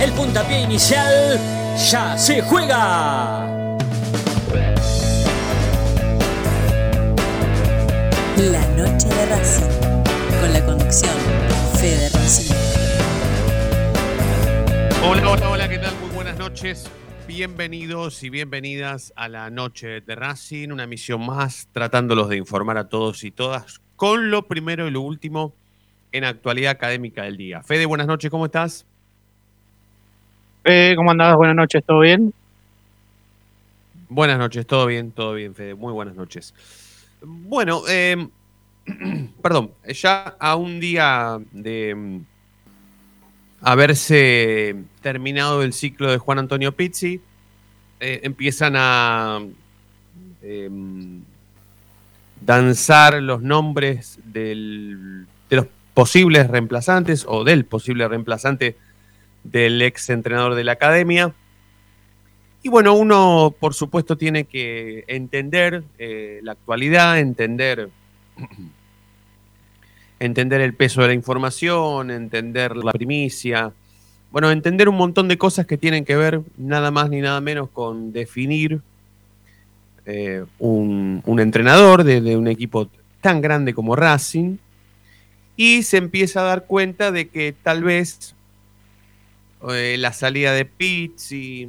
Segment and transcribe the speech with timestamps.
[0.00, 1.38] el puntapié inicial
[1.90, 3.46] ya se juega.
[8.36, 10.02] La noche de Racing,
[10.40, 11.14] con la conducción
[11.78, 12.54] Fede Racing.
[15.08, 15.94] Hola, hola, hola, ¿qué tal?
[16.00, 16.90] Muy buenas noches.
[17.26, 22.88] Bienvenidos y bienvenidas a la noche de Racing, una misión más tratándolos de informar a
[22.88, 25.54] todos y todas con lo primero y lo último
[26.12, 27.62] en actualidad académica del día.
[27.62, 28.86] Fede, buenas noches, ¿cómo estás?
[30.96, 31.36] ¿Cómo andás?
[31.36, 32.34] Buenas noches, ¿todo bien?
[34.08, 36.54] Buenas noches, todo bien, todo bien, Fede, muy buenas noches.
[37.22, 38.28] Bueno, eh,
[39.42, 42.20] perdón, ya a un día de mm,
[43.60, 47.20] haberse terminado el ciclo de Juan Antonio Pizzi,
[48.00, 49.40] eh, empiezan a
[50.42, 50.70] eh,
[52.40, 58.76] danzar los nombres de los posibles reemplazantes o del posible reemplazante
[59.50, 61.32] del ex entrenador de la academia.
[62.62, 67.90] Y bueno, uno por supuesto tiene que entender eh, la actualidad, entender,
[70.18, 73.72] entender el peso de la información, entender la primicia,
[74.32, 77.70] bueno, entender un montón de cosas que tienen que ver nada más ni nada menos
[77.70, 78.80] con definir
[80.04, 82.88] eh, un, entrenador de, de un equipo
[83.20, 84.58] tan grande como Racing
[85.56, 88.35] y se empieza a dar cuenta de que tal vez
[89.62, 91.68] eh, la salida de Pizzi,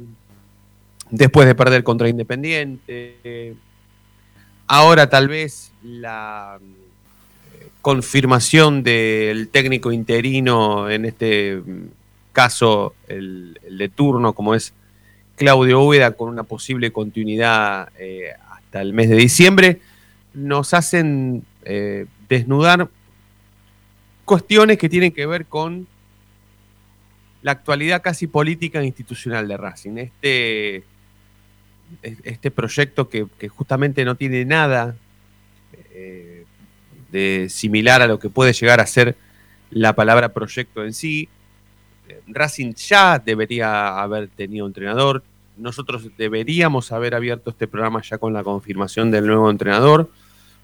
[1.10, 3.54] después de perder contra Independiente.
[4.66, 11.86] Ahora tal vez la eh, confirmación del técnico interino, en este mm,
[12.32, 14.74] caso el, de turno, como es
[15.36, 19.80] Claudio Úbeda, con una posible continuidad eh, hasta el mes de diciembre,
[20.34, 21.44] nos hacen
[22.28, 22.88] desnudar
[24.24, 25.86] cuestiones que tienen que ver con
[27.42, 29.96] la actualidad casi política e institucional de Racing.
[29.98, 30.84] Este,
[32.02, 34.96] este proyecto que, justamente no tiene nada
[35.92, 36.44] eh,
[37.10, 39.16] de similar a lo que puede llegar a ser
[39.70, 41.28] la palabra proyecto en sí.
[42.26, 45.22] Racing ya debería haber tenido entrenador.
[45.56, 50.10] Nosotros deberíamos haber abierto este programa ya con la confirmación del nuevo entrenador,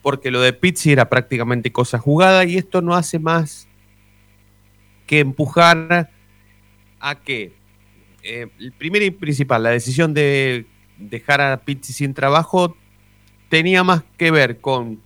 [0.02, 3.68] porque lo de Pizzi era prácticamente cosa jugada y esto no hace más
[5.06, 6.10] que empujar
[7.04, 7.52] a que,
[8.22, 8.48] eh,
[8.78, 10.64] primero y principal, la decisión de
[10.96, 12.76] dejar a Pizzi sin trabajo
[13.50, 15.02] tenía más que ver con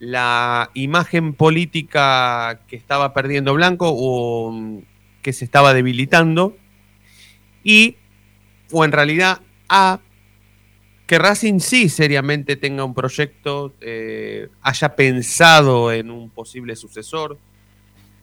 [0.00, 4.78] la imagen política que estaba perdiendo Blanco o mm,
[5.22, 6.56] que se estaba debilitando
[7.62, 7.98] y,
[8.72, 10.00] o en realidad, a
[11.06, 17.38] que Racing sí seriamente tenga un proyecto, eh, haya pensado en un posible sucesor,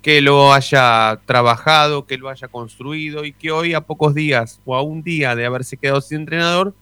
[0.02, 4.76] que lo haya trabajado, que lo haya construido y que hoy a pocos días o
[4.76, 6.74] a un día de haberse quedado sin entrenador,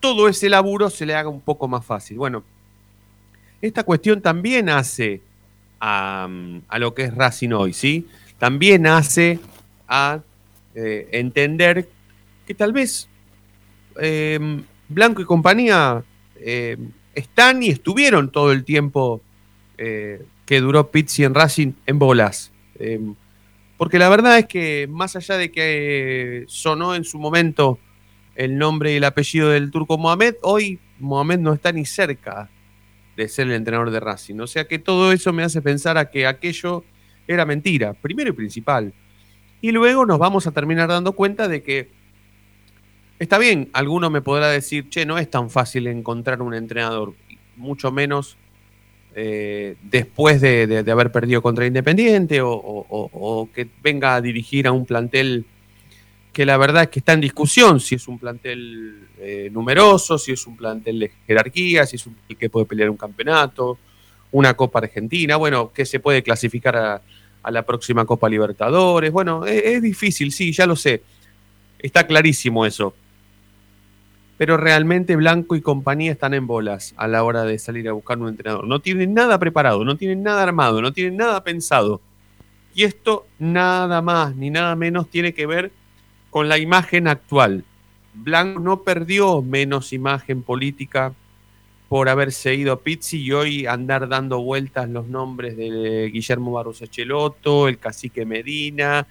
[0.00, 2.16] todo ese laburo se le haga un poco más fácil.
[2.16, 2.42] Bueno,
[3.60, 5.20] esta cuestión también hace
[5.80, 6.28] a,
[6.78, 8.08] lo que es Racing hoy, ¿sí?
[8.38, 9.38] También hace
[9.86, 10.20] a
[10.74, 11.88] eh, entender
[12.46, 13.08] que tal vez
[14.00, 16.02] eh, Blanco y compañía
[16.36, 16.76] eh,
[17.14, 19.20] están y estuvieron todo el tiempo
[19.78, 22.50] eh, que duró Pizzi en Racing en bolas.
[22.80, 22.98] Eh,
[23.76, 27.78] porque la verdad es que más allá de que sonó en su momento
[28.34, 32.50] el nombre y el apellido del turco Mohamed, hoy Mohamed no está ni cerca
[33.16, 34.40] de ser el entrenador de Racing.
[34.40, 36.82] O sea que todo eso me hace pensar a que aquello
[37.28, 38.92] era mentira, primero y principal.
[39.60, 41.90] Y luego nos vamos a terminar dando cuenta de que
[43.20, 47.14] está bien, alguno me podrá decir, che, no es tan fácil encontrar un entrenador,
[47.54, 48.36] mucho menos
[49.14, 55.44] eh, después de, haber perdido contra Independiente o, que venga a dirigir a un plantel
[56.32, 60.30] que la verdad es que está en discusión si es un plantel eh, numeroso, si
[60.30, 63.78] es un plantel de jerarquía, si es un que puede pelear un campeonato,
[64.30, 67.02] una Copa Argentina, bueno, que se puede clasificar a,
[67.50, 69.10] la próxima Copa Libertadores.
[69.10, 71.02] Bueno, es, es difícil, sí, ya lo sé.
[71.78, 72.94] Está clarísimo eso.
[74.40, 78.16] Pero realmente Blanco y compañía están en bolas a la hora de salir a buscar
[78.16, 78.66] un entrenador.
[78.66, 82.00] No tienen nada preparado, no tienen nada armado, no tienen nada pensado.
[82.74, 85.72] Y esto nada más ni nada menos tiene que ver
[86.30, 87.64] con la imagen actual.
[88.14, 91.12] Blanco no perdió menos imagen política
[91.90, 96.80] por haberse ido a Pizzi y hoy andar dando vueltas los nombres de Guillermo Barros
[96.80, 99.06] Echeloto, el cacique Medina,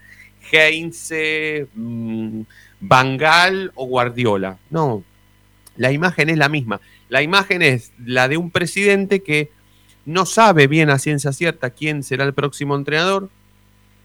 [0.51, 2.41] Heinze, mm,
[2.79, 4.57] Bangal o Guardiola.
[4.71, 5.03] No,
[5.79, 6.79] la imagen es la misma.
[7.09, 9.49] La imagen es la de un presidente que
[10.05, 13.29] no sabe bien a ciencia cierta quién será el próximo entrenador,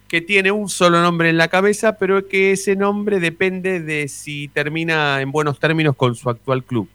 [0.08, 4.48] que tiene un solo nombre en la cabeza, pero que ese nombre depende de si
[4.48, 6.88] termina en buenos términos con su actual club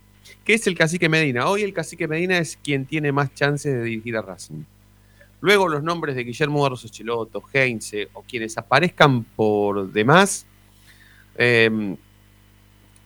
[0.50, 1.48] que es el cacique Medina.
[1.48, 4.64] Hoy el cacique Medina es quien tiene más chances de dirigir a Racing.
[5.42, 10.48] Luego los nombres de Guillermo Barros Echeloto, Heinze o quienes aparezcan por demás
[11.38, 11.96] em,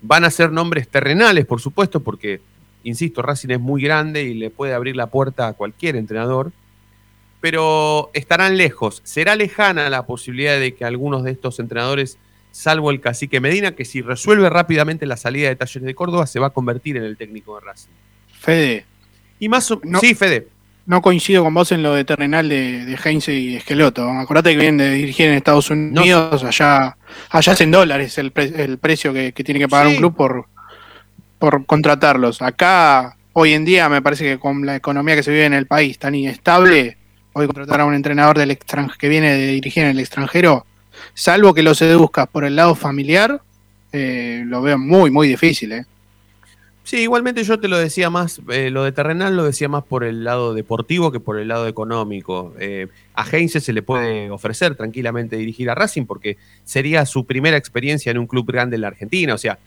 [0.04, 2.42] van a ser nombres terrenales, por supuesto, porque,
[2.84, 6.52] insisto, Racing es muy grande y le puede abrir la puerta a cualquier entrenador,
[7.42, 9.02] pero estarán lejos.
[9.04, 12.20] Será lejana la posibilidad de que algunos de estos entrenadores
[12.52, 16.40] salvo el cacique Medina, que si resuelve rápidamente la salida de Talleres de Córdoba, se
[16.40, 17.90] va a convertir en el técnico de Racing.
[18.40, 18.86] Fede.
[19.40, 20.48] Y más sí, Fede.
[20.86, 24.10] No coincido con vos en lo de terrenal de, de Heinze y Esqueloto.
[24.10, 26.98] Acordate que vienen de dirigir en Estados Unidos, allá,
[27.30, 30.48] allá es en dólares el, el precio que, tiene que pagar un club por,
[31.40, 32.42] por contratarlos.
[32.42, 35.68] Acá, hoy en día, me parece que con la economía que se vive en el
[35.68, 36.98] país tan inestable,
[37.32, 40.66] hoy contratar a un entrenador del que viene de dirigir en el extranjero
[41.14, 43.42] salvo que lo seduzcas por el lado familiar,
[43.92, 45.72] eh, lo veo muy, muy difícil.
[45.72, 45.86] ¿eh?
[46.84, 50.04] Sí, igualmente yo te lo decía más, eh, lo de terrenal lo decía más por
[50.04, 52.54] el lado deportivo que por el lado económico.
[53.16, 58.12] a Heinze se le puede ofrecer tranquilamente dirigir a Racing porque sería su primera experiencia
[58.12, 59.34] en un club grande en la Argentina.
[59.34, 59.58] O sea,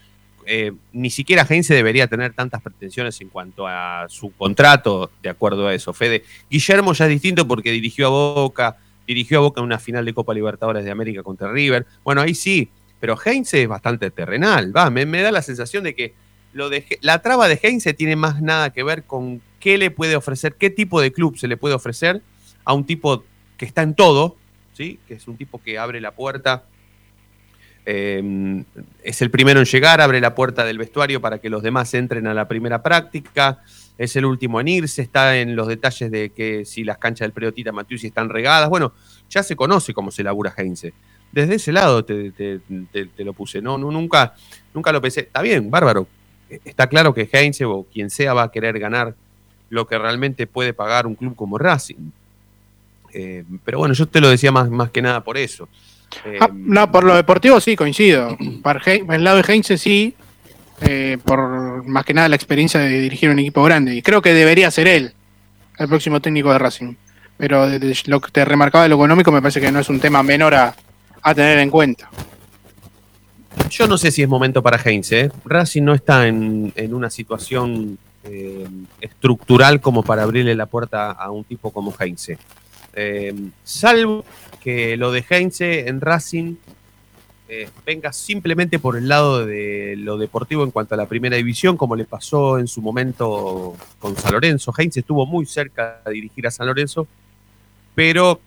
[0.92, 5.74] ni siquiera Heinze debería tener tantas pretensiones en cuanto a su contrato, de acuerdo a
[5.74, 5.92] eso.
[5.92, 8.76] Fede, Guillermo ya es distinto porque dirigió a Boca,
[9.06, 11.86] dirigió a Boca en una final de Copa Libertadores de América contra River.
[12.04, 12.68] Bueno, ahí sí,
[13.00, 16.14] pero Heinze es bastante terrenal, va, me, da la sensación de que
[16.56, 20.16] lo de, la traba de Heinze tiene más nada que ver con qué le puede
[20.16, 22.22] ofrecer, qué tipo de club se le puede ofrecer
[22.64, 23.24] a un tipo
[23.58, 24.36] que está en todo,
[24.72, 24.98] ¿sí?
[25.06, 26.64] que es un tipo que abre la puerta,
[27.84, 28.64] em,
[29.02, 32.26] es el primero en llegar, abre la puerta del vestuario para que los demás entren
[32.26, 33.62] a la primera práctica,
[33.98, 37.32] es el último en irse, está en los detalles de que si las canchas del
[37.32, 38.94] Periotita Matiusi están regadas, bueno,
[39.28, 40.94] ya se conoce cómo se labura Heinze.
[41.32, 42.32] Desde ese lado te,
[43.18, 43.76] lo puse, ¿no?
[43.76, 44.34] Nunca,
[44.72, 45.20] nunca lo pensé.
[45.20, 46.06] Está bien, bárbaro.
[46.48, 49.14] Está claro que Heinze o quien sea va a querer ganar
[49.68, 52.10] lo que realmente puede pagar un club como Racing.
[53.12, 55.68] Eh, pero bueno, yo te lo decía más, más que nada por eso.
[56.40, 58.36] Ah, no, por lo deportivo sí, coincido.
[58.62, 60.14] Para el lado de Heinze sí,
[60.82, 63.94] eh, por más que nada la experiencia de dirigir un equipo grande.
[63.94, 65.14] Y creo que debería ser él
[65.78, 66.94] el próximo técnico de Racing.
[67.36, 67.66] Pero
[68.06, 70.54] lo que te remarcaba de lo económico me parece que no es un tema menor
[70.54, 70.74] a,
[71.34, 72.08] tener en cuenta.
[73.70, 75.12] Yo no sé si es momento para Heinz.
[75.12, 75.30] ¿eh?
[75.44, 78.66] Racing no está en, una situación eh,
[79.00, 82.28] estructural como para abrirle la puerta a un tipo como Heinz.
[83.64, 84.24] salvo
[84.62, 86.56] que lo de Heinz en Racing
[87.48, 91.76] eh, venga simplemente por el lado de lo deportivo en cuanto a la primera división,
[91.76, 94.74] como le pasó en su momento con San Lorenzo.
[94.76, 97.06] Heinz estuvo muy cerca de dirigir a San Lorenzo,
[97.94, 98.40] pero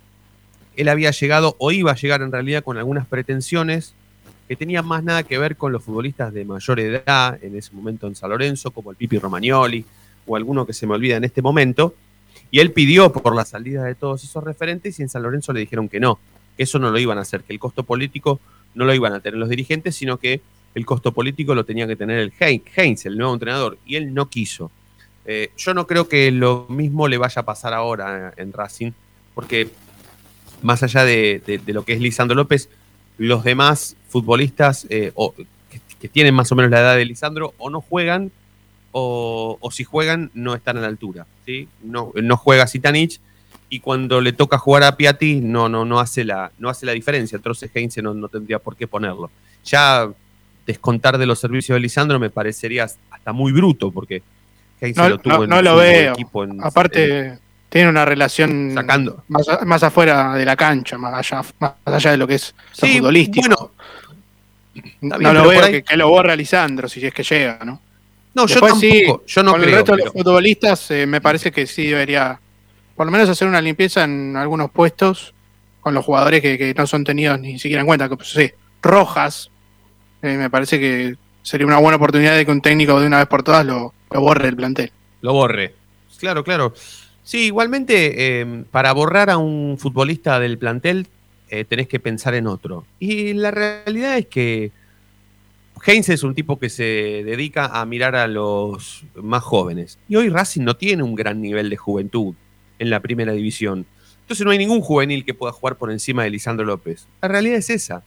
[0.75, 3.95] él había llegado o iba a llegar en realidad con algunas pretensiones
[4.49, 8.07] que tenían más nada que ver con los futbolistas de mayor edad en ese momento
[8.07, 9.85] en San Lorenzo, como el Pipi Romagnoli
[10.25, 11.93] o alguno que se me olvida en este momento.
[12.49, 15.59] Y él pidió por la salida de todos esos referentes y en San Lorenzo le
[15.59, 16.17] dijeron que no,
[16.57, 18.39] que eso no lo iban a hacer, que el costo político
[18.73, 20.41] no lo iban a tener los dirigentes, sino que
[20.73, 24.29] el costo político lo tenía que tener el Heinz, el nuevo entrenador, y él no
[24.29, 24.71] quiso.
[25.25, 28.93] Eh, yo no creo que lo mismo le vaya a pasar ahora en Racing,
[29.35, 29.69] porque
[30.63, 32.69] más allá de, lo que es Lisandro López,
[33.19, 35.13] los demás futbolistas eh,
[35.99, 38.31] que, tienen más o menos la edad de Lisandro o no juegan
[38.91, 41.27] o, si juegan no están a la altura.
[41.45, 41.67] ¿sí?
[41.83, 43.19] No, no juega Sitanich
[43.69, 46.93] y cuando le toca jugar a Piatti no, no, no, hace, la, no hace la
[46.93, 47.35] diferencia.
[47.35, 49.29] Entonces Heinze no, no tendría por qué ponerlo.
[49.65, 50.09] Ya
[50.65, 54.23] descontar de los servicios de Lisandro me parecería hasta muy bruto porque
[54.79, 56.13] Heinze lo tuvo en lo veo.
[56.13, 56.45] equipo.
[56.61, 57.37] Aparte,
[57.69, 59.23] tiene una relación sacando.
[59.27, 63.71] Más, afuera de la cancha, más allá, más allá de lo que es sí, futbolístico.
[65.01, 67.81] Bueno, no lo veo que, lo borra Lisandro si es que llega, ¿no?
[68.33, 69.23] No, yo tampoco.
[69.25, 72.39] yo no con creo, el resto de los futbolistas eh, me parece que sí debería
[72.95, 75.33] por lo menos hacer una limpieza en algunos puestos
[75.79, 78.09] con los jugadores que, no son tenidos ni siquiera en cuenta.
[78.09, 79.49] Pues, sí, Rojas,
[80.21, 83.27] eh, me parece que sería una buena oportunidad de que un técnico de una vez
[83.27, 84.91] por todas lo, borre el plantel.
[85.21, 85.75] Lo borre.
[86.19, 86.73] Claro, claro.
[87.29, 91.05] Sí, igualmente, eh, para borrar a un futbolista del plantel,
[91.49, 92.87] eh, tenés que pensar en otro.
[92.97, 94.71] Y la realidad es que
[95.85, 99.99] Heinz es un tipo que se dedica a mirar a los más jóvenes.
[100.07, 102.33] Y hoy Racing no tiene un gran nivel de juventud
[102.79, 103.85] en la primera división.
[104.21, 107.05] Entonces no hay ningún juvenil que pueda jugar por encima de Lisandro López.
[107.21, 108.01] La realidad es esa.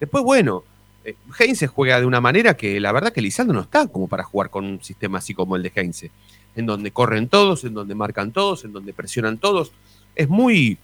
[0.00, 0.64] Después, bueno,
[1.04, 4.24] eh, Heinze juega de una manera que la verdad que Lisandro no está como para
[4.24, 6.10] jugar con un sistema así como el de Heinze,
[6.58, 9.70] en donde corren todos, en donde marcan todos, en donde presionan todos.
[10.16, 10.76] Es muy,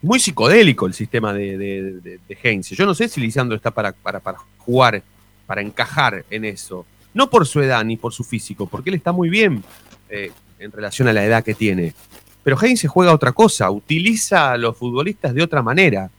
[0.00, 2.74] muy psicodélico el sistema de, de, Heinze.
[2.74, 4.22] Yo no sé si Lisandro está para, para,
[4.56, 5.02] jugar,
[5.46, 6.86] para encajar en eso.
[7.12, 9.62] No por su edad ni por su físico, porque él está muy bien
[10.08, 11.92] eh, en relación a la edad que tiene.
[12.42, 16.10] Pero Heinze juega otra cosa, utiliza a los futbolistas de otra manera.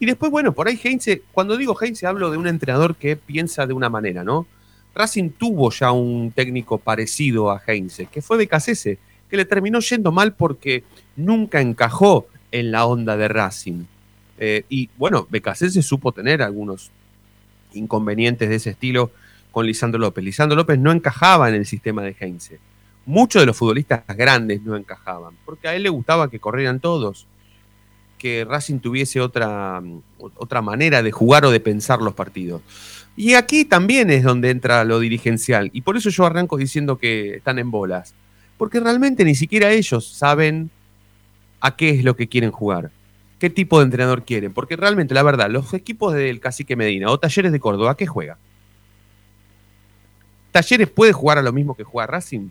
[0.00, 3.64] Y después, bueno, por ahí Heinze, cuando digo Heinze hablo de un entrenador que piensa
[3.64, 4.48] de una manera, ¿no?
[4.96, 8.98] Racing tuvo ya un técnico parecido a Heinze, que fue Becasese,
[9.28, 10.84] que le terminó yendo mal porque
[11.16, 13.84] nunca encajó en la onda de Racing.
[14.38, 16.90] Eh, y bueno, Becasese supo tener algunos
[17.74, 19.10] inconvenientes de ese estilo
[19.50, 20.24] con Lisandro López.
[20.24, 22.58] Lisandro López no encajaba en el sistema de Heinze.
[23.04, 27.26] Muchos de los futbolistas grandes no encajaban, porque a él le gustaba que corrieran todos
[28.18, 29.82] que Racing tuviese otra,
[30.18, 32.62] otra manera de jugar o de pensar los partidos.
[33.16, 35.70] Y aquí también es donde entra lo dirigencial.
[35.72, 38.14] Y por eso yo arranco diciendo que están en bolas.
[38.58, 40.70] Porque realmente ni siquiera ellos saben
[41.60, 42.90] a qué es lo que quieren jugar.
[43.38, 44.52] ¿Qué tipo de entrenador quieren?
[44.52, 48.38] Porque realmente, la verdad, los equipos del Cacique Medina o Talleres de Córdoba, ¿qué juega?
[50.52, 52.48] ¿Talleres puede jugar a lo mismo que juega Racing?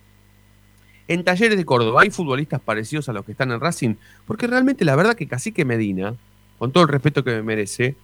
[1.08, 3.94] En Talleres de Córdoba hay futbolistas parecidos a los que están en Racing,
[4.26, 6.14] porque realmente la verdad que Cacique Medina,
[6.58, 7.94] con todo el respeto que me merece,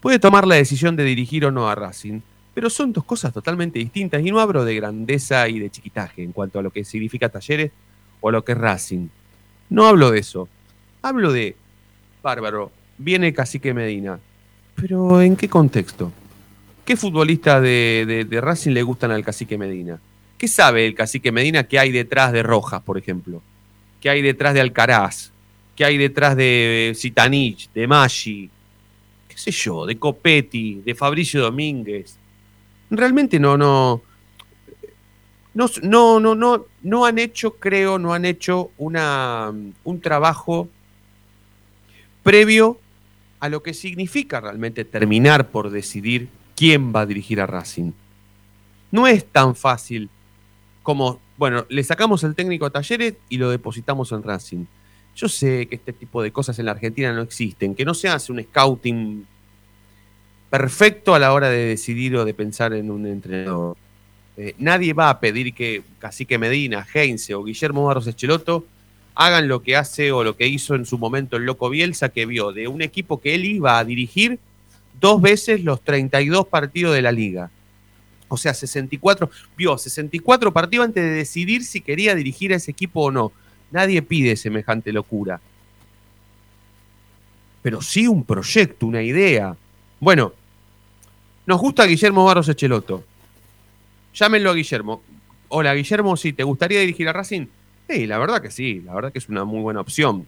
[0.00, 2.20] puede tomar la decisión de dirigir o no a Racing,
[2.52, 6.32] pero son dos cosas totalmente distintas y no hablo de grandeza y de chiquitaje en
[6.32, 7.70] cuanto a lo que significa Talleres
[8.20, 9.08] o lo que es Racing.
[9.68, 10.48] No hablo de eso.
[11.02, 11.54] Hablo de,
[12.20, 14.18] bárbaro, viene Cacique Medina,
[14.74, 16.12] pero ¿en qué contexto?
[16.84, 20.00] ¿Qué futbolista de, de Racing le gustan al Cacique Medina?
[20.40, 23.42] ¿Qué sabe el cacique Medina que hay detrás de Rojas, por ejemplo?
[24.00, 25.32] ¿Qué hay detrás de Alcaraz?
[25.76, 28.48] ¿Qué hay detrás de Zitanich, de Maggi?
[29.28, 29.84] ¿Qué sé yo?
[29.84, 32.16] De Copetti, de Fabricio Domínguez.
[32.88, 34.00] Realmente no, no.
[35.52, 39.52] No, no, no, no, no han hecho, creo, no han hecho una,
[39.84, 40.70] un trabajo
[42.22, 42.80] previo
[43.40, 47.92] a lo que significa realmente terminar por decidir quién va a dirigir a Racing.
[48.90, 50.08] No es tan fácil
[50.82, 54.64] como, bueno, le sacamos el técnico a Talleres y lo depositamos en Racing.
[55.14, 58.08] Yo sé que este tipo de cosas en la Argentina no existen, que no se
[58.08, 59.26] hace un scouting
[60.48, 63.76] perfecto a la hora de decidir o de pensar en un entrenador.
[64.36, 68.64] Eh, nadie va a pedir que Cacique Medina, Heinze o Guillermo Barros Echeloto
[69.14, 72.24] hagan lo que hace o lo que hizo en su momento el Loco Bielsa, que
[72.26, 74.38] vio de un equipo que él iba a dirigir
[74.98, 77.50] dos veces los 32 partidos de la liga
[78.30, 83.02] o sea, 64, vio 64 partidos antes de decidir si quería dirigir a ese equipo
[83.02, 83.32] o no.
[83.72, 85.40] Nadie pide semejante locura.
[87.60, 89.56] Pero sí un proyecto, una idea.
[89.98, 90.32] Bueno,
[91.44, 93.04] nos gusta Guillermo Barros Echeloto.
[94.14, 95.02] Llámenlo a Guillermo.
[95.48, 97.46] Hola, Guillermo, sí, ¿te gustaría dirigir a Racing?
[97.88, 100.24] Sí, la verdad que sí, la verdad que es una muy buena opción.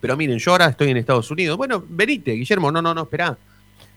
[0.00, 1.56] Pero miren, yo ahora estoy en Estados Unidos.
[1.56, 3.38] Bueno, venite, Guillermo, no, no, no, espera.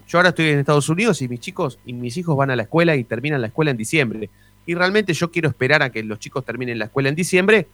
[0.08, 2.64] Yo ahora estoy en Estados Unidos y mis chicos y mis hijos van a la
[2.64, 4.30] escuela y terminan la escuela en diciembre.
[4.66, 7.68] Y realmente yo quiero esperar a que los chicos terminen la escuela en diciembre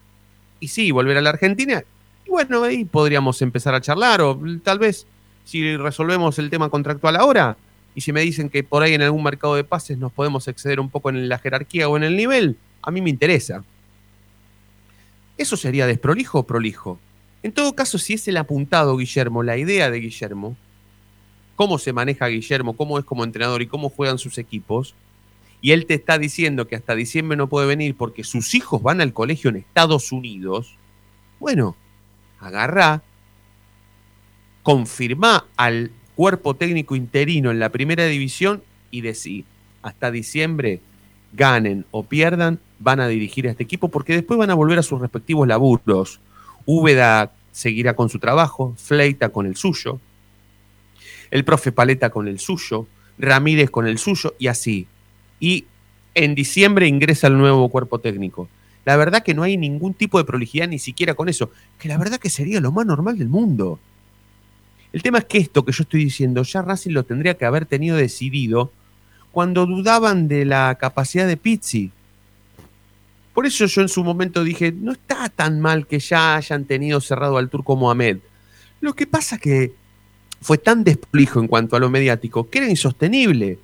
[0.59, 1.83] y sí, volver a la Argentina.
[2.25, 5.05] Y bueno, ahí podríamos empezar a charlar o tal vez
[5.43, 7.57] si resolvemos el tema contractual ahora
[7.95, 10.79] y si me dicen que por ahí en algún mercado de pases nos podemos exceder
[10.79, 13.63] un poco en la jerarquía o en el nivel, a mí me interesa.
[15.37, 16.99] ¿Eso sería desprolijo o prolijo?
[17.41, 20.57] En todo caso, si es el apuntado Guillermo, la idea de Guillermo,
[21.59, 24.95] cómo se maneja Guillermo, cómo es como entrenador y cómo juegan sus equipos,
[25.59, 29.01] y él te está diciendo que hasta diciembre no puede venir porque sus hijos van
[29.01, 30.77] al colegio en Estados Unidos,
[31.37, 31.75] bueno,
[32.39, 33.03] agarrá,
[34.63, 39.43] confirmá al cuerpo técnico interino en la primera división y decí,
[39.81, 40.79] hasta diciembre,
[41.33, 44.83] ganen o pierdan, van a dirigir a este equipo porque después van a volver a
[44.83, 46.21] sus respectivos laburos.
[46.65, 49.99] Úbeda seguirá con su trabajo, Fleita con el suyo,
[51.31, 54.87] el profe Paleta con el suyo, Ramírez con el suyo y así.
[55.39, 55.65] Y
[56.15, 58.49] en diciembre ingresa el nuevo cuerpo técnico.
[58.85, 61.97] La verdad que no hay ningún tipo de prolijidad ni siquiera con eso, que la
[61.97, 63.79] verdad que sería lo más normal del mundo.
[64.91, 67.65] El tema es que esto que yo estoy diciendo, ya Racing lo tendría que haber
[67.65, 68.71] tenido decidido
[69.31, 71.91] cuando dudaban de la capacidad de Pizzi.
[73.33, 76.99] Por eso yo en su momento dije, no está tan mal que ya hayan tenido
[76.99, 78.17] cerrado al turco Mohamed.
[78.81, 79.73] Lo que pasa que
[80.41, 83.59] fue tan desplijo en cuanto a lo mediático que era insostenible.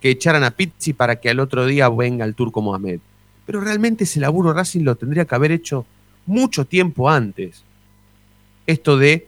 [0.00, 3.00] que echaran a Pizzi para que al otro día venga el turco Mohamed.
[3.46, 5.86] Pero realmente ese laburo Racing lo tendría que haber hecho
[6.26, 7.62] mucho tiempo antes.
[8.66, 9.26] Esto de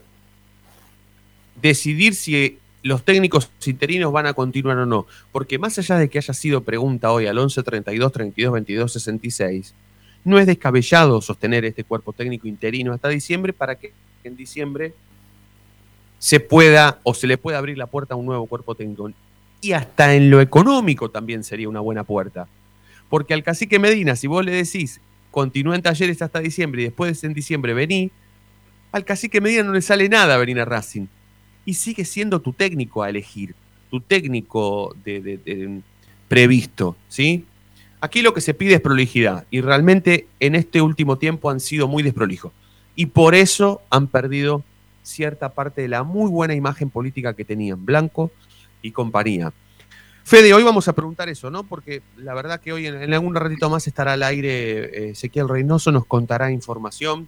[1.63, 5.07] decidir si los técnicos interinos van a continuar o no.
[5.33, 9.75] Porque más allá de que haya sido pregunta hoy al 11 32 32 22 66,
[10.25, 13.93] no es descabellado sostener este cuerpo técnico interino hasta diciembre para que
[14.25, 14.93] en diciembre
[16.19, 19.11] se pueda o se le pueda abrir la puerta a un nuevo cuerpo técnico.
[19.61, 22.49] Y hasta en lo económico también sería una buena puerta.
[23.09, 27.23] Porque al cacique Medina, si vos le decís, continúa en talleres hasta diciembre y después
[27.25, 28.11] en diciembre vení,
[28.93, 31.07] al cacique Medina no le sale nada venir a Racing.
[31.65, 33.55] Y sigue siendo tu técnico a elegir,
[33.91, 35.81] tu técnico de,
[36.29, 37.45] previsto, ¿sí?
[38.01, 41.89] Aquí lo que se pide es prolijidad y realmente en este último tiempo han sido
[41.89, 42.53] muy desprolijos.
[42.95, 44.63] Y por eso han perdido
[45.09, 48.31] cierta parte de la muy buena imagen política que tenían Blanco
[48.83, 49.53] y compañía.
[50.25, 51.65] Fede, hoy vamos a preguntar eso, ¿no?
[51.65, 55.91] Porque la verdad que hoy en, algún ratito más estará al aire eh, Ezequiel Reynoso,
[55.91, 57.27] nos contará información,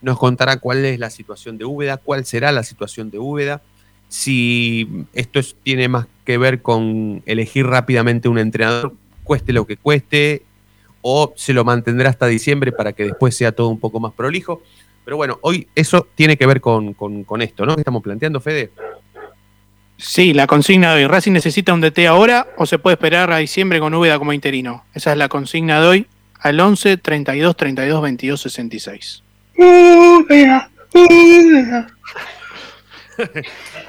[0.00, 3.62] nos contará cuál es la situación de Úbeda, cuál será la situación de Úbeda,
[4.08, 10.42] si esto tiene más que ver con elegir rápidamente un entrenador, cueste lo que cueste,
[11.02, 14.62] o se lo mantendrá hasta diciembre para que después sea todo un poco más prolijo.
[15.04, 16.94] Pero bueno, hoy eso tiene que ver con,
[17.40, 17.74] esto, ¿no?
[17.74, 18.70] ¿Qué estamos planteando, Fede?
[19.96, 21.08] Sí, la consigna de hoy.
[21.08, 24.84] ¿Racing necesita un DT ahora o se puede esperar a diciembre con Úbeda como interino?
[24.94, 26.06] Esa es la consigna de hoy
[26.40, 29.22] al 11 32 32 22 66.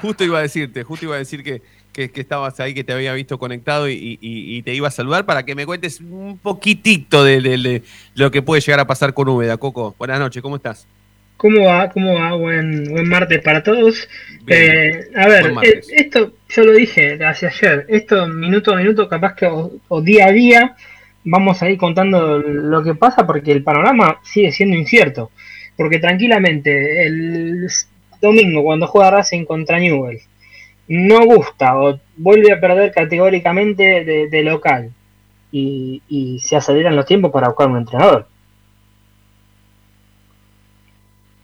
[0.00, 3.12] justo iba a decirte, justo iba a decir que, que, estabas ahí, que te había
[3.14, 7.82] visto conectado y, te iba a saludar para que me cuentes un poquitito de,
[8.14, 9.56] lo que puede llegar a pasar con Úbeda.
[9.56, 10.86] Coco, buenas noches, ¿cómo estás?
[11.36, 11.90] ¿Cómo va?
[11.90, 12.34] ¿Cómo va?
[12.34, 14.08] Buen, buen martes para todos.
[14.46, 19.34] Eh, a ver, eh, esto yo lo dije hace ayer, esto minuto a minuto, capaz
[19.34, 20.76] que o, día a día,
[21.24, 25.30] vamos a ir contando lo que pasa porque el panorama sigue siendo incierto.
[25.76, 27.66] Porque tranquilamente, el
[28.20, 30.20] domingo cuando juega Racing contra Newell,
[30.86, 34.92] no gusta o vuelve a perder categóricamente de, local
[35.50, 38.28] y, y, se aceleran los tiempos para buscar un entrenador.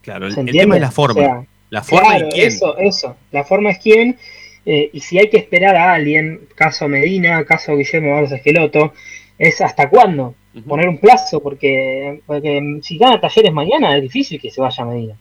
[0.02, 1.46] Claro, el, tema es la forma.
[1.70, 2.48] la forma es quién.
[2.48, 3.16] Eso, eso.
[3.32, 4.18] La forma es quién.
[4.66, 8.92] Eh, y si hay que esperar a alguien, caso Medina, caso Guillermo Barros Esqueloto,
[9.38, 10.34] es hasta cuándo.
[10.66, 14.86] Poner un plazo, porque, porque si gana talleres mañana es difícil que se vaya a
[14.86, 15.16] Medina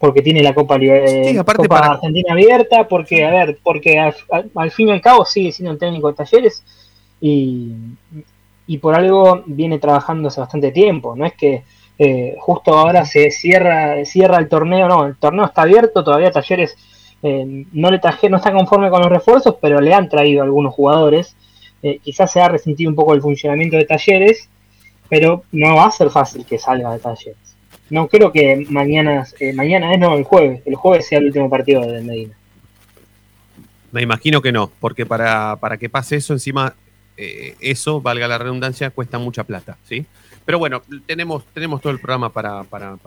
[0.00, 5.02] porque tiene la Copa, eh, Argentina abierta, porque, a ver, porque al, fin y al
[5.02, 6.64] cabo sigue siendo un técnico de talleres
[7.20, 7.74] y,
[8.66, 11.64] y, por algo viene trabajando hace bastante tiempo, no es que
[12.00, 16.76] eh, justo ahora se cierra, cierra el torneo, no, el torneo está abierto, todavía talleres
[17.22, 20.74] eh, no le traje, no está conforme con los refuerzos, pero le han traído algunos
[20.74, 21.36] jugadores,
[22.02, 24.50] quizás se ha resentido un poco el funcionamiento de talleres,
[25.08, 27.50] pero no va a ser fácil que salga de talleres.
[27.90, 31.50] No creo que mañana, eh, mañana es no, el jueves, el jueves sea el último
[31.50, 32.34] partido de Medina.
[33.90, 36.76] Me imagino que no, porque para, para que pase eso, encima,
[37.16, 40.06] eh, eso, valga la redundancia, cuesta mucha plata, ¿sí?
[40.50, 42.98] Pero bueno, tenemos, tenemos todo el programa para, para,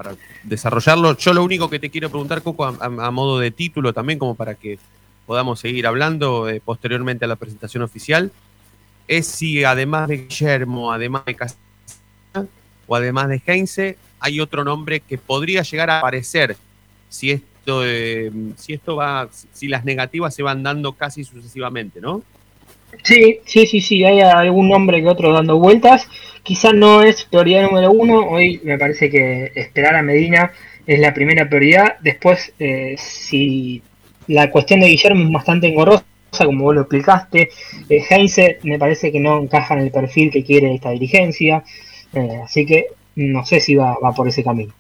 [0.44, 1.18] desarrollarlo.
[1.18, 4.56] Yo lo único que te quiero preguntar, Coco, a, modo de título también, como para
[4.56, 4.80] que
[5.26, 8.32] podamos seguir hablando eh, posteriormente a la presentación oficial,
[9.10, 12.48] es si además de Guillermo, además de Casilla
[12.88, 16.56] o además de Heinze, hay otro nombre que podría llegar a aparecer
[17.10, 22.24] si esto, eh, si esto va, si las negativas se van dando casi sucesivamente, ¿no?
[23.02, 26.08] Sí, sí, sí, sí, hay algún nombre que otro dando vueltas.
[26.44, 28.28] Quizás no es prioridad número uno.
[28.28, 30.52] Hoy me parece que esperar a Medina
[30.86, 31.96] es la primera prioridad.
[32.02, 33.82] Después, eh, si
[34.28, 36.04] la cuestión de Guillermo es bastante engorrosa,
[36.46, 37.50] como vos lo explicaste,
[37.90, 41.64] eh, Heinze me parece que no encaja en el perfil que quiere esta dirigencia.
[42.12, 44.74] Eh, así que no sé si va, por ese camino.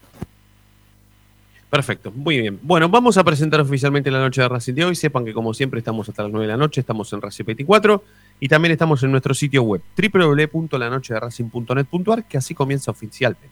[1.69, 2.59] Perfecto, muy bien.
[2.61, 4.95] Bueno, vamos a presentar oficialmente la noche de Racing de hoy.
[4.95, 8.03] Sepan que como siempre estamos hasta las 9 de la noche, estamos en Racing 24
[8.43, 13.47] y también estamos en nuestro sitio web www.lanochederacing.net.ar que así comienza oficialmente.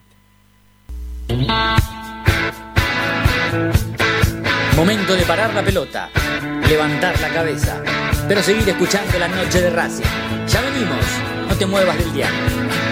[4.76, 6.10] Momento de parar la pelota,
[6.68, 7.82] levantar la cabeza,
[8.28, 10.04] pero seguir escuchando la noche de Racing.
[10.46, 11.06] Ya venimos,
[11.48, 12.91] no te muevas del diario.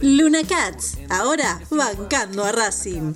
[0.00, 3.14] Luna Cats, ahora bancando a Racing.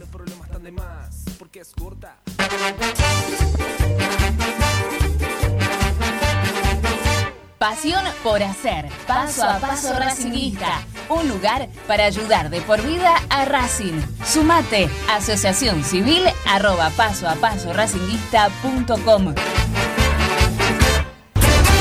[7.59, 13.45] Pasión por hacer, paso a paso Racingista, un lugar para ayudar de por vida a
[13.45, 14.01] Racing.
[14.27, 17.73] Sumate, asociación civil arroba paso a paso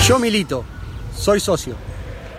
[0.06, 0.64] Yo milito,
[1.18, 1.91] soy socio.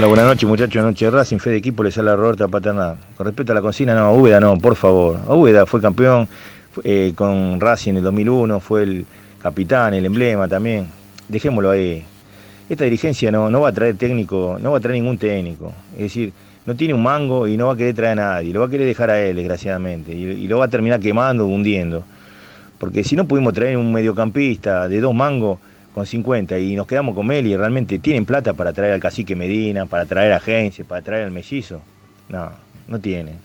[0.00, 2.96] Hola, buenas noches muchachos, noche Racing, fe de equipo, les habla Roberta Paterna.
[3.18, 5.20] Con respecto a la cocina, no, Úbeda no, por favor.
[5.28, 6.26] Úbeda fue campeón
[6.84, 9.06] eh, con Racing en el 2001, fue el
[9.42, 10.86] capitán, el emblema también.
[11.28, 12.02] Dejémoslo ahí.
[12.70, 15.70] Esta dirigencia no, no va a traer técnico, no va a traer ningún técnico.
[15.92, 16.32] Es decir,
[16.64, 18.70] no tiene un mango y no va a querer traer a nadie, lo va a
[18.70, 22.04] querer dejar a él, desgraciadamente, y lo va a terminar quemando, hundiendo.
[22.78, 25.58] Porque si no pudimos traer un mediocampista de dos mangos,
[25.94, 29.86] con 50 y nos quedamos con Meli, realmente tienen plata para traer al cacique Medina,
[29.86, 31.80] para traer a Gense, para traer al mellizo.
[32.28, 32.50] No,
[32.88, 33.36] no tienen.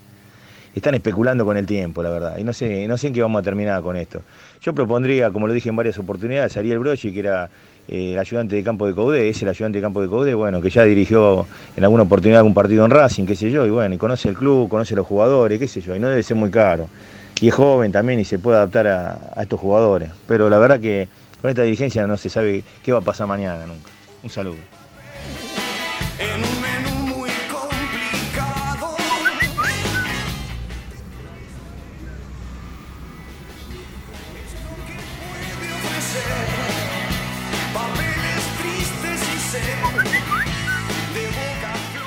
[0.75, 2.37] Están especulando con el tiempo, la verdad.
[2.37, 4.21] Y no sé, no sé en qué vamos a terminar con esto.
[4.61, 7.49] Yo propondría, como lo dije en varias oportunidades, Ariel Brochi, que era
[7.87, 10.61] eh, el ayudante de campo de Coudé, es el ayudante de campo de Coudé, bueno,
[10.61, 13.95] que ya dirigió en alguna oportunidad algún partido en Racing, qué sé yo, y bueno,
[13.95, 16.51] y conoce el club, conoce los jugadores, qué sé yo, y no debe ser muy
[16.51, 16.89] caro.
[17.39, 20.09] Y es joven también y se puede adaptar a, a estos jugadores.
[20.27, 21.07] Pero la verdad que
[21.45, 23.91] con esta dirigencia no se sabe qué va a pasar mañana nunca.
[24.23, 24.57] Un saludo.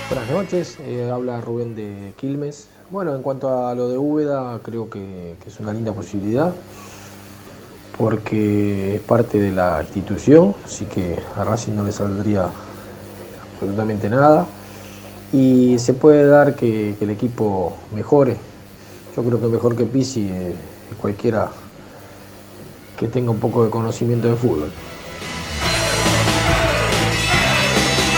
[0.09, 2.66] Buenas noches, eh, habla Rubén de Quilmes.
[2.90, 6.53] Bueno, en cuanto a lo de Úbeda, creo que, que es una linda posibilidad
[7.98, 12.48] porque es parte de la institución, así que a Racing no le saldría
[13.52, 14.46] absolutamente nada.
[15.32, 18.37] Y se puede dar que, el equipo mejore.
[19.16, 20.54] Yo creo que mejor que Pisi eh,
[21.00, 21.50] cualquiera
[22.96, 24.70] que tenga un poco de conocimiento de fútbol.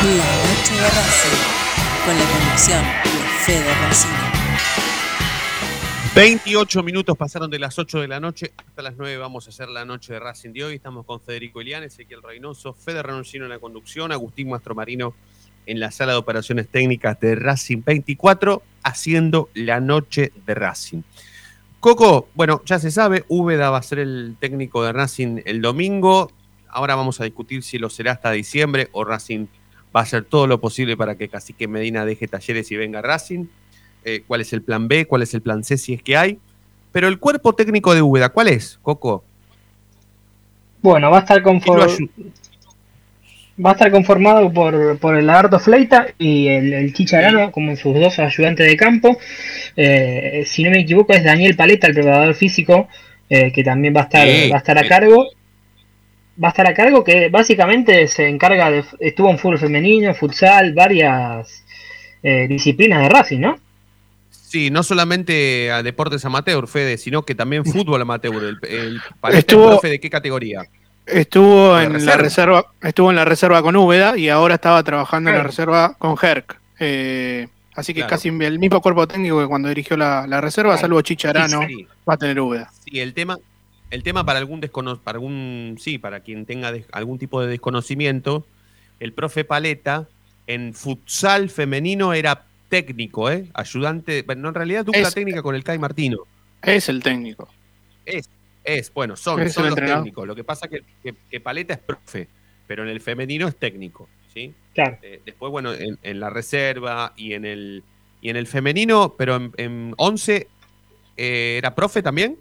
[0.02, 1.40] La noche de Racing,
[2.04, 3.10] con la conducción de
[3.44, 4.29] Fede.
[6.14, 9.68] 28 minutos pasaron de las 8 de la noche hasta las 9 vamos a hacer
[9.68, 10.74] la noche de Racing de hoy.
[10.74, 15.14] Estamos con Federico Elian, Ezequiel Reynoso, Fede Renoncino en la conducción, Agustín Mastromarino
[15.66, 21.02] en la sala de operaciones técnicas de Racing 24, haciendo la noche de Racing.
[21.78, 26.32] Coco, bueno, ya se sabe, Úbeda va a ser el técnico de Racing el domingo.
[26.68, 29.46] Ahora vamos a discutir si lo será hasta diciembre o Racing
[29.94, 33.46] va a hacer todo lo posible para que Cacique Medina deje talleres y venga Racing.
[34.04, 36.38] Eh, cuál es el plan B, cuál es el plan C si es que hay.
[36.92, 39.24] Pero el cuerpo técnico de Úbeda, ¿cuál es, Coco?
[40.82, 41.92] Bueno, va a estar conformado.
[43.64, 47.94] Va a estar conformado por, por el Lagarto Fleita y el, el Chicharano como sus
[47.94, 49.18] dos ayudantes de campo.
[49.76, 52.88] Eh, si no me equivoco, es Daniel Paleta, el preparador físico,
[53.28, 55.26] eh, que también va a estar, Sí, va a estar a cargo.
[56.42, 58.82] Va a estar a cargo que básicamente se encarga de.
[58.98, 61.66] Estuvo en fútbol femenino, futsal, varias
[62.22, 63.58] eh, disciplinas de Racing, ¿no?
[64.50, 68.34] Sí, no solamente a deportes amateur, Fede, sino que también fútbol amateur.
[68.42, 70.64] El, el, el Estuvo- profe de qué categoría?
[71.06, 72.66] Estuvo en la reserva.
[72.82, 76.58] estuvo en la reserva con Úbeda y ahora estaba trabajando en la reserva con Herc.
[76.80, 78.10] Eh, así que Claro.
[78.10, 80.80] casi el mismo cuerpo técnico que cuando dirigió la, la reserva, Claro.
[80.80, 82.70] salvo Chicharano, Sí, va a tener Úbeda.
[82.84, 83.38] Sí, el tema,
[83.90, 88.44] el tema para algún descono- para algún, sí, para quien tenga algún tipo de desconocimiento,
[88.98, 90.08] el profe Paleta
[90.48, 93.50] en futsal femenino era técnico, ¿eh?
[93.52, 96.20] Ayudante, bueno, en realidad dupla Es- técnica con el Kai Martino.
[96.62, 97.48] Es el técnico.
[98.06, 98.30] Es,
[98.64, 100.04] es, bueno, son, Es son el los entrenador.
[100.04, 100.26] técnicos.
[100.26, 102.28] Lo que pasa que, que, que Paleta es profe,
[102.66, 104.54] pero en el femenino es técnico, ¿sí?
[104.74, 104.96] Claro.
[105.02, 107.82] Eh, después, bueno, en, en la reserva y en el
[108.22, 110.46] y en el femenino, pero en, en 11
[111.16, 112.38] eh, era profe también.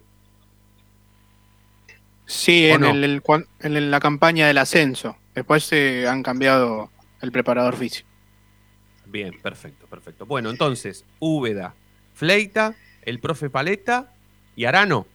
[2.26, 2.90] Sí, ¿O en, no?
[2.92, 3.22] el-
[3.62, 5.18] en la campaña del ascenso.
[5.34, 8.09] Después se han cambiado el preparador físico.
[9.12, 10.26] Bien, perfecto, perfecto.
[10.26, 11.74] Bueno, entonces, Úbeda,
[12.16, 14.14] Fleita, el profe Paleta
[14.56, 15.08] y Arano.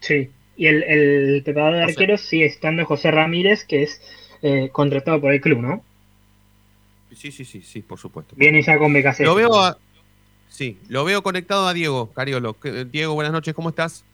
[0.00, 0.30] Sí.
[0.56, 1.92] Y el, el preparador de José.
[1.92, 4.00] arqueros sigue estando José Ramírez, que es
[4.42, 5.84] eh, contratado por el club, ¿no?
[7.14, 8.34] Sí, sí, sí, sí, por supuesto.
[8.36, 9.24] Viene ya con BKC.
[9.24, 9.78] Lo veo a-
[10.48, 12.56] sí, lo veo conectado a Diego Cariolo.
[12.90, 14.04] Diego, buenas noches, ¿cómo estás?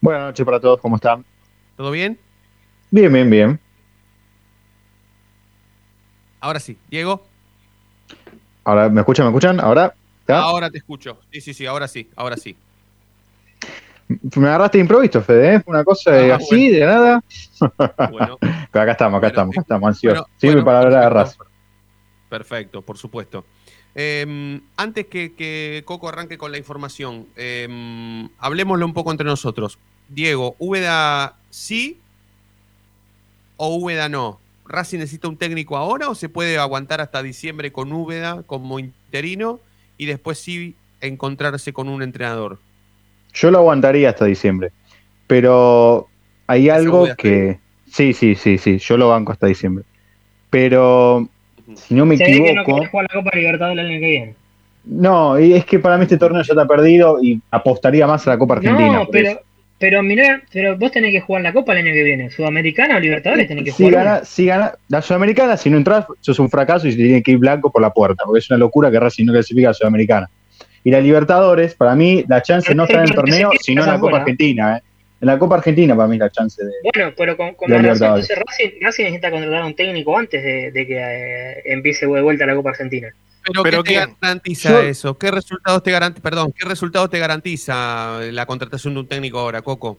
[0.00, 1.24] Buenas noches para todos, ¿cómo están?
[1.76, 2.18] ¿Todo bien?
[2.90, 3.60] Bien, bien, bien.
[6.40, 7.31] Ahora sí, Diego.
[8.64, 9.26] Ahora, ¿me escuchan?
[9.26, 9.60] ¿Me escuchan?
[9.60, 9.94] ¿Ahora?
[10.28, 11.18] Ahora te escucho.
[11.30, 12.56] Sí, sí, sí, ahora sí, ahora sí.
[14.36, 15.62] Me agarraste de improviso, Fede, ¿eh?
[15.66, 17.22] Una cosa Ah, así, de nada.
[18.10, 18.38] Bueno,
[18.72, 20.26] acá estamos, acá estamos, acá estamos, ansiosos.
[20.36, 21.44] Sirve para hablar de perfecto.
[21.44, 21.50] raza.
[22.28, 23.44] perfecto, por supuesto.
[23.94, 29.78] Eh, antes que, que Coco arranque con la información, eh, hablemoslo un poco entre nosotros.
[30.08, 31.98] Diego, ¿Úbeda sí
[33.56, 34.40] o Úbeda no?
[34.72, 39.60] ¿Racing necesita un técnico ahora o se puede aguantar hasta diciembre con Úbeda como interino
[39.98, 42.58] y después sí encontrarse con un entrenador?
[43.34, 44.72] Yo lo aguantaría hasta diciembre.
[45.26, 46.08] Pero
[46.46, 47.58] hay algo que.
[47.90, 48.78] Sí, sí, sí, sí.
[48.78, 49.84] Yo lo banco hasta diciembre.
[50.50, 51.28] Pero,
[51.74, 52.64] si no me Se ve que no equivoco.
[52.64, 54.34] quiere jugar la Copa Libertadores el año que viene.
[54.84, 58.30] No, y es que para mí este torneo ya está perdido y apostaría más a
[58.30, 58.92] la Copa Argentina.
[58.92, 59.40] no, por eso.
[59.82, 62.30] Pero, mirá, pero vos tenés que jugar la Copa el año que viene.
[62.30, 64.04] Sudamericana o Libertadores tenés que Si jugar.
[64.04, 67.32] gana, si gana la Sudamericana, si no entras, sos un fracaso y se tiene que
[67.32, 69.74] ir blanco por la puerta, porque es una locura que Racing no clasifica a la
[69.74, 70.30] Sudamericana.
[70.84, 73.98] Y la Libertadores, para mí, la chance no está en el torneo, sino en la
[73.98, 74.76] Copa Argentina.
[74.76, 74.82] ¿eh?
[75.20, 76.70] En la Copa Argentina para mí la chance de.
[76.94, 80.70] Bueno, pero con, con razón, entonces Racing, Racing necesita contratar a un técnico antes de,
[80.70, 83.08] de que eh, empiece de vuelta la Copa Argentina.
[83.44, 85.18] Pero, Pero ¿qué te garantiza Yo- eso?
[85.18, 89.62] ¿Qué resultados te garantiza, perdón, qué resultados te garantiza la contratación de un técnico ahora,
[89.62, 89.98] Coco?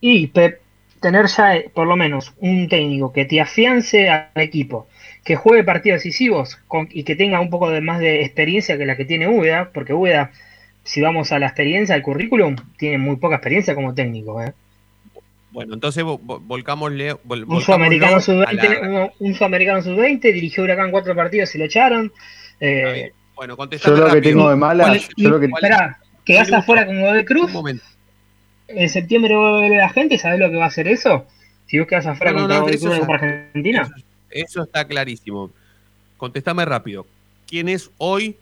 [0.00, 0.58] Y pe-
[1.00, 4.86] tener ya eh, por lo menos un técnico que te afiance al equipo,
[5.24, 8.86] que juegue partidos decisivos con- y que tenga un poco de más de experiencia que
[8.86, 10.30] la que tiene Úbeda, porque Úbeda,
[10.84, 14.40] si vamos a la experiencia, al currículum, tiene muy poca experiencia como técnico.
[14.42, 14.52] ¿eh?
[15.50, 19.82] Bueno, entonces vo- vo- volcámosle, vol- Un sudamericano volcámoslo a la- sub-20, un, un sudamericano
[19.82, 22.12] sub-20, dirigió Huracán cuatro partidos y lo echaron.
[22.60, 24.22] Eh, Bueno, Yo contestame lo que rápido.
[24.30, 27.46] tengo de mala, ¿Cuál es- yo lo que Esperá, quedás afuera con Godoy Cruz.
[27.46, 27.84] Un momento.
[28.68, 31.26] En septiembre vuelve la gente, ¿sabés lo que va a hacer eso?
[31.66, 33.92] Si vos quedás afuera No, contra no, Godoy Cruz Copa Argentina.
[34.30, 35.50] Eso está clarísimo.
[36.16, 37.06] Contestame rápido.
[37.46, 38.36] ¿Quién es hoy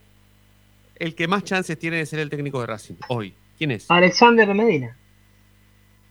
[0.97, 2.95] el que más chances tiene de ser el técnico de Racing?
[3.09, 3.33] Hoy.
[3.57, 3.89] ¿Quién es?
[3.89, 4.95] Alexander Medina.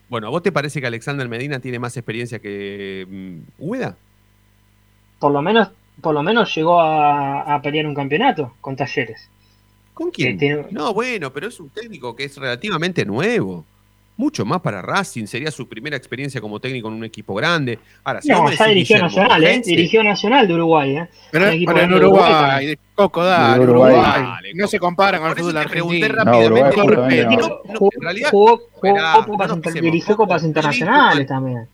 [0.08, 3.96] Bueno, ¿a vos te parece que Alexander Medina tiene más experiencia que mm, Ueda?
[5.18, 5.70] Por lo menos,
[6.02, 9.28] por lo menos llegó a, a pelear un campeonato con Talleres.
[9.94, 10.36] ¿Con quién?
[10.38, 13.64] Tiene- No, bueno, pero es un técnico que es relativamente nuevo.
[14.14, 15.24] Mucho más para Racing.
[15.26, 17.78] Sería su primera experiencia como técnico en un equipo grande.
[18.04, 19.62] Ahora, si No, ya dirigió Guillermo Nacional, ¿eh?
[19.64, 21.08] Dirigió Nacional de Uruguay, ¿eh?
[21.30, 21.58] Pero, en
[21.90, 22.78] de Uruguay, también.
[22.94, 23.94] Coco, dale, Uruguay.
[23.94, 24.22] Uruguay.
[24.22, 26.08] Dale, No se compara con el fútbol argentino.
[26.24, 26.82] No, Uruguay rápidamente.
[26.82, 27.48] justamente no, no.
[27.72, 29.92] no, Jugó, en realidad, jugó- jugó esperá, copas no nos inter- pisemos.
[29.92, 31.68] dirigió copas internacionales también.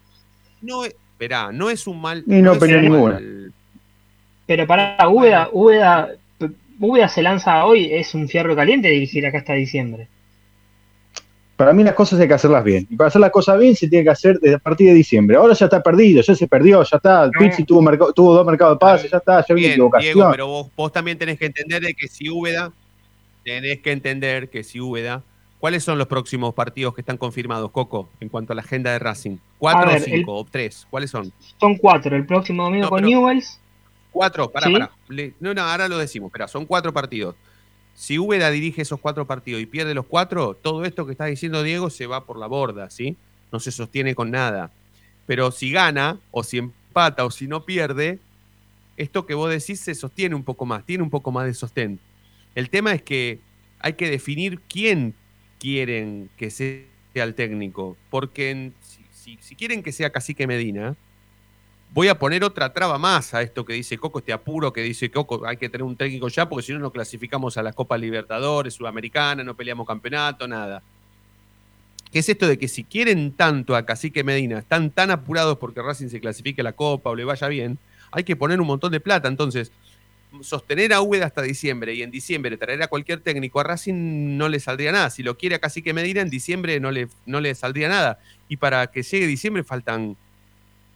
[0.63, 2.23] No, es- esperá, no es un mal.
[2.27, 3.21] Y no peleó un ninguna.
[4.49, 6.09] Pero para Úbeda, Úbeda,
[6.81, 10.09] Úbeda se lanza hoy, es un fierro caliente dirigir acá hasta diciembre.
[11.55, 12.87] Para mí las cosas hay que hacerlas bien.
[12.89, 15.37] Y para hacer las cosas bien se tiene que hacer desde a partir de diciembre.
[15.37, 17.29] Ahora ya está perdido, ya se perdió, ya está.
[17.39, 20.15] Pizzi tuvo, mercado- tuvo dos mercados de pases, ya está, ya Bien, equivocación.
[20.15, 22.73] Diego, pero vos, vos también tenés que entender de que si Úbeda,
[23.45, 25.25] tenés que entender que si Úbeda,
[25.59, 28.99] ¿cuáles son los próximos partidos que están confirmados, Coco, en cuanto a la agenda de
[28.99, 29.37] Racing?
[29.59, 30.87] ¿Cuatro ver, o cinco o tres?
[30.89, 31.31] ¿Cuáles son?
[31.61, 33.61] Son cuatro, el próximo domingo No, con pero- Newells.
[34.19, 34.73] Cuatro, pará, Sí.
[34.73, 34.91] pará.
[35.09, 37.37] Le- No, no, ahora lo decimos, espera, son cuatro partidos.
[37.95, 41.63] Si Úbeda dirige esos cuatro partidos y pierde los cuatro, todo esto que está diciendo
[41.63, 43.17] Diego se va por la borda, ¿sí?
[43.53, 44.71] No se sostiene con nada.
[45.27, 48.19] Pero si gana, o si empata, o si no pierde,
[48.97, 52.01] esto que vos decís se sostiene un poco más, tiene un poco más de sostén.
[52.57, 53.39] El tema es que
[53.79, 55.15] hay que definir quién
[55.61, 56.83] quieren que sea
[57.15, 57.97] el técnico.
[58.11, 60.97] Porque en- si, si- si quieren que sea Cacique Medina,
[61.93, 65.11] voy a poner otra traba más a esto que dice Coco, este apuro que dice
[65.11, 67.97] Coco, hay que tener un técnico ya, porque si no nos clasificamos a la Copa
[67.99, 70.83] Libertadores, Sudamericana, no peleamos campeonato, nada.
[72.13, 75.83] ¿Qué es esto de que si quieren tanto a Cacique Medina, están tan apurados porque
[75.83, 77.79] Racing se clasifique a la Copa o le vaya bien,
[78.11, 79.29] hay que poner un montón de plata.
[79.29, 79.71] Entonces,
[80.41, 84.49] sostener a Úbeda hasta diciembre y en diciembre traer a cualquier técnico a Racing no
[84.49, 85.11] le saldría nada.
[85.11, 88.19] Si lo quiere a Cacique Medina, en diciembre no le, no le saldría nada.
[88.49, 90.17] Y para que llegue diciembre faltan.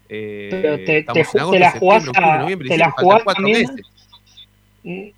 [0.09, 3.62] Eh, Pero te, agosto, te la jugás, a- te la jugás también.
[3.62, 3.87] meses.
[4.83, 5.09] Mm,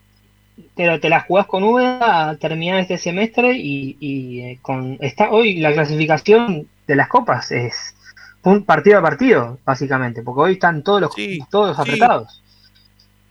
[0.77, 5.31] Pero te la jugás con Úbeda a terminar este semestre y, y, eh, con está
[5.31, 7.95] hoy la clasificación de las copas es
[8.45, 11.15] un partido a partido, básicamente, porque hoy están todos los
[11.51, 11.83] todos sí.
[11.83, 12.43] apretados.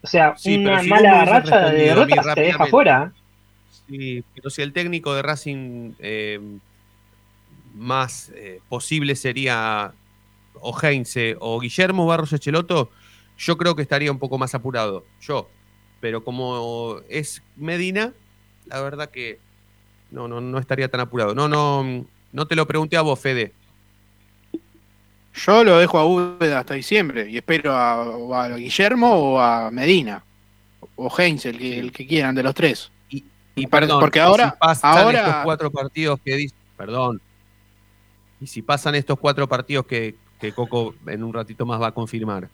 [0.03, 3.13] O sea, Sí, una si mala racha de derrotas te deja fuera.
[3.87, 6.39] Sí, pero si el técnico de Racing eh,
[7.75, 9.93] más eh, posible sería
[10.59, 12.89] o Heinze o Guillermo Barros Echeloto,
[13.37, 15.05] yo creo que estaría un poco más apurado.
[15.21, 15.49] Yo.
[15.99, 18.13] Pero como es Medina,
[18.65, 19.39] la verdad que
[20.11, 21.33] no, no, no estaría tan apurado.
[21.33, 23.53] No, no, no te lo pregunté a vos, Fede.
[25.33, 29.71] Yo lo dejo a Úbeda hasta diciembre y espero a, o a Guillermo o a
[29.71, 30.23] Medina
[30.95, 32.91] o Heinz, el que, el que quieran de los tres.
[33.55, 37.21] Y perdón, porque y ahora, si pasan ahora estos cuatro partidos que dice, perdón,
[38.41, 41.91] y si pasan estos cuatro partidos que, que Coco en un ratito más va a
[41.93, 42.49] confirmar,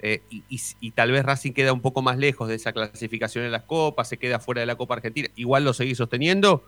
[0.00, 3.62] eh, y, tal vez Racing queda un poco más lejos de esa clasificación en las
[3.62, 6.64] copas, se queda fuera de la Copa Argentina, igual lo seguís sosteniendo,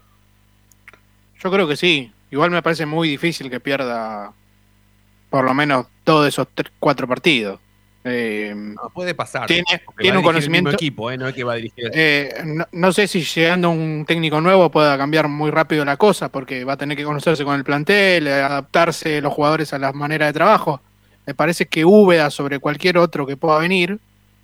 [1.43, 2.11] yo creo que sí.
[2.31, 4.33] Igual me parece muy difícil que pierda
[5.29, 6.47] por lo menos todos esos
[6.79, 7.59] cuatro partidos.
[8.07, 9.47] Eh, no, puede pasar.
[9.47, 9.63] Tiene-
[9.97, 11.89] tiene un el conocimiento- equipo, eh, no es que va a dirigir.
[11.91, 16.29] Eh, no, no sé si llegando un técnico nuevo pueda cambiar muy rápido la cosa,
[16.29, 20.29] porque va a tener que conocerse con el plantel, adaptarse los jugadores a las maneras
[20.29, 20.81] de trabajo.
[21.25, 23.97] Me parece que Úbeda sobre cualquier otro que pueda venir,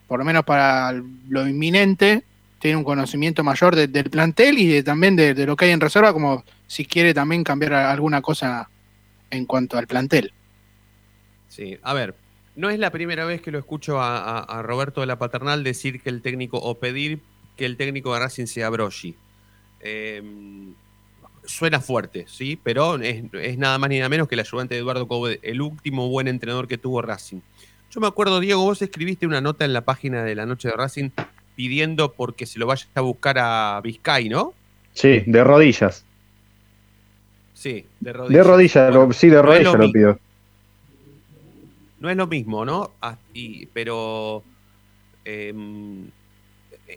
[0.08, 0.92] por lo menos para
[1.30, 2.24] lo inminente,
[2.58, 5.72] tiene un conocimiento mayor de- del plantel y de- también de, de lo que hay
[5.72, 8.68] en reserva, como si quiere también cambiar alguna cosa
[9.30, 10.34] en cuanto al plantel.
[11.48, 12.16] Sí, a ver,
[12.56, 15.64] no es la primera vez que lo escucho a, a- a Roberto de la Paternal
[15.64, 17.20] decir que el técnico, o pedir
[17.58, 19.16] que el técnico de Racing sea Broggi.
[19.80, 20.22] Eh,
[21.44, 22.60] suena fuerte, ¿sí?
[22.62, 25.62] Pero es, es nada más ni nada menos que el ayudante de Eduardo Cobo, el
[25.62, 27.40] último buen entrenador que tuvo Racing.
[27.90, 30.76] Yo me acuerdo, Diego, vos escribiste una nota en la página de la noche de
[30.76, 31.10] Racing
[31.56, 34.54] pidiendo porque se lo vaya a buscar a Vizcay, ¿no?
[34.94, 36.06] Sí, de rodillas.
[37.54, 38.38] Sí, de rodillas.
[38.46, 40.20] De rodillas, Bueno, lo- sí, de rodillas lo pido.
[42.02, 42.92] No es lo mismo, ¿no?
[43.02, 43.18] Ah,
[43.74, 44.44] pero
[45.26, 46.12] em,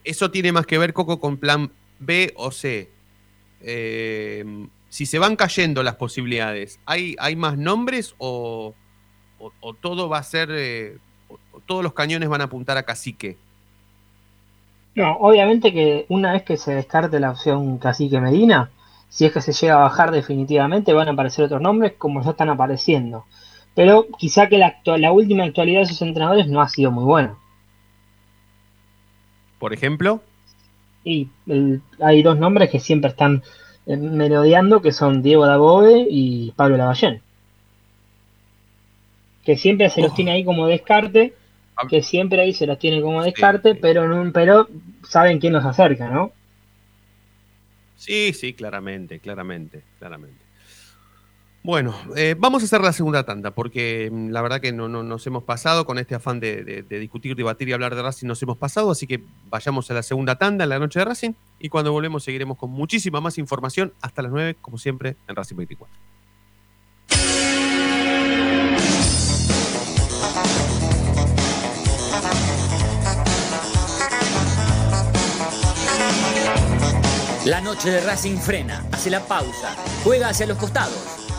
[0.04, 2.90] eso tiene más que ver, Coco, con plan B o C.
[3.60, 8.74] Em, si se van cayendo las posibilidades, ¿hay, hay más nombres o,
[9.38, 10.98] o- todo va a ser, eh,
[11.52, 13.38] o todos los cañones van a apuntar a Cacique?
[14.94, 18.70] No, obviamente que una vez que se descarte la opción Cacique Medina,
[19.08, 22.30] si es que se llega a bajar definitivamente, van a aparecer otros nombres como ya
[22.30, 23.24] están apareciendo.
[23.74, 27.36] Pero quizá que la, la última actualidad de esos entrenadores no ha sido muy buena.
[29.58, 30.22] Por ejemplo,
[31.04, 33.42] Y el- hay dos nombres que siempre están
[33.86, 37.22] eh, merodeando, que son Diego Dagobe y Pablo Lavallén.
[39.44, 41.34] Que siempre se los tiene ahí como descarte,
[41.86, 44.68] que siempre ahí se los tiene como descarte, pero, en un, pero
[45.02, 46.32] saben quién los acerca, ¿no?
[47.96, 50.43] sí, sí, claramente, claramente, claramente.
[51.64, 55.02] Bueno, eh, vamos a hacer la segunda tanda, porque mm, la verdad que no, no-
[55.02, 58.26] nos hemos pasado con este afán de, de- de discutir, debatir y hablar de Racing,
[58.26, 61.32] nos hemos pasado, así que vayamos a la segunda tanda en la noche de Racing
[61.58, 65.56] y cuando volvemos seguiremos con muchísima más información hasta las 9, como siempre, en Racing
[65.56, 65.96] 24.
[77.46, 81.23] La noche de Racing frena, hace la pausa, juega hacia los costados.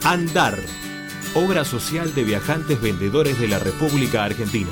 [0.05, 0.57] Andar,
[1.33, 4.71] obra social de viajantes vendedores de la República Argentina.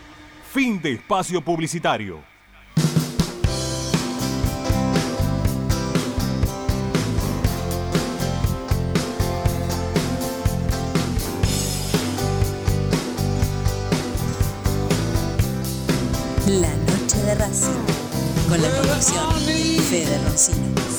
[0.53, 2.21] Fin de espacio publicitario.
[16.47, 17.71] La noche de Racing.
[18.49, 20.90] Con la conducción de Fede Roncino.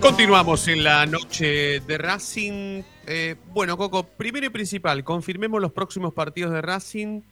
[0.00, 2.82] Continuamos en la noche de Racing.
[3.06, 7.22] Eh, bueno, Coco, primero y principal, confirmemos los próximos partidos de Racing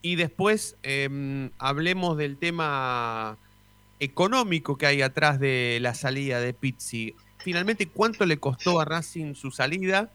[0.00, 3.38] y después eh, hablemos del tema
[3.98, 7.14] económico que hay atrás de la salida de Pizzi.
[7.38, 10.10] Finalmente, ¿cuánto le costó a Racing su salida?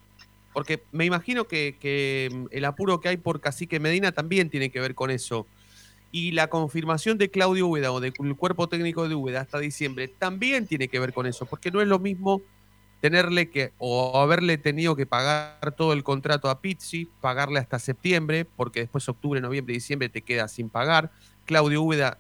[0.54, 4.80] Porque me imagino que, que el apuro que hay por Cacique Medina también tiene que
[4.80, 5.46] ver con eso.
[6.16, 10.66] Y la confirmación de Claudio Úbeda o del cuerpo técnico de Úbeda hasta diciembre también
[10.66, 12.42] tiene que ver con eso, porque no es lo mismo
[13.02, 18.46] tenerle que o haberle tenido que pagar todo el contrato a Pizzi, pagarle hasta septiembre,
[18.46, 21.12] porque después octubre, noviembre, diciembre te queda sin pagar.
[21.44, 22.18] Claudio Úbeda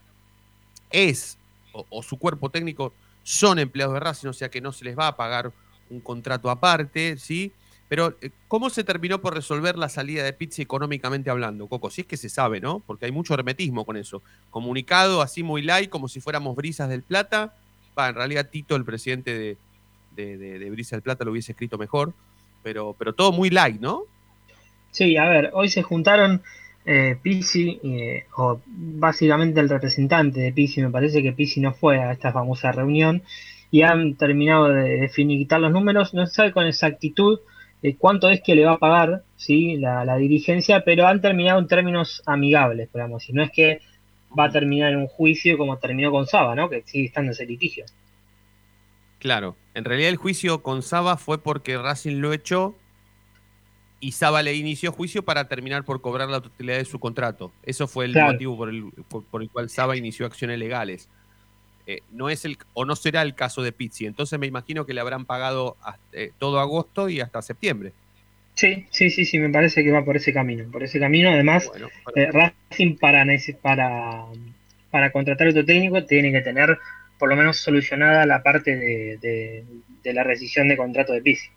[0.91, 1.37] es,
[1.71, 2.91] o su cuerpo técnico
[3.23, 5.53] son empleados de Racing, o sea que no se les va a pagar
[5.89, 7.53] un contrato aparte, ¿sí?
[7.87, 11.89] Pero, eh, ¿cómo se terminó por resolver la salida de Pizzi económicamente hablando, Coco?
[11.89, 12.79] Si es que se sabe, ¿no?
[12.79, 14.23] Porque hay mucho hermetismo con eso.
[14.49, 17.53] Comunicado así muy light, como si fuéramos Brisas del Plata.
[17.97, 19.57] Va, en realidad Tito, el presidente
[20.15, 22.13] de, de, Brisas del Plata, lo hubiese escrito mejor.
[22.63, 24.03] Pero, pero todo muy light, ¿no?
[24.89, 26.41] Sí, a ver, hoy se juntaron
[26.85, 31.99] eh, Pizzi, eh, o básicamente el representante de Pizzi, me parece que Pizzi no fue
[31.99, 33.21] a esta famosa reunión,
[33.69, 36.15] y han terminado de, de finiquitar los números.
[36.15, 37.39] No se sabe con exactitud
[37.85, 39.77] eh, cuánto es que le va a pagar ¿sí?
[39.77, 43.79] la, la, dirigencia, pero han terminado en términos amigables, digamos, y no es que
[44.37, 46.67] va a terminar en un juicio como terminó con Saba, ¿no?
[46.69, 47.85] que sigue estando ese litigio.
[49.19, 52.75] Claro, en realidad el juicio con Saba fue porque Racing lo echó
[53.99, 57.51] y Saba le inició juicio para terminar por cobrar la totalidad de su contrato.
[57.63, 58.33] Eso fue el claro.
[58.33, 61.09] motivo por el, por, por el, cual Saba inició acciones legales.
[61.87, 64.05] Eh, no es el o no será el caso de Pizzi.
[64.05, 67.93] Entonces me imagino que le habrán pagado hasta, eh, todo agosto y hasta septiembre.
[68.55, 70.65] Sí, sí, sí, sí, me parece que va por ese camino.
[70.71, 73.25] Por ese camino, además, bueno, eh, Racing para,
[73.61, 74.25] para,
[74.89, 76.77] para contratar otro técnico tiene que tener
[77.19, 79.63] por lo menos solucionada la parte de, de,
[80.03, 81.49] de la rescisión de contrato de Pizzi.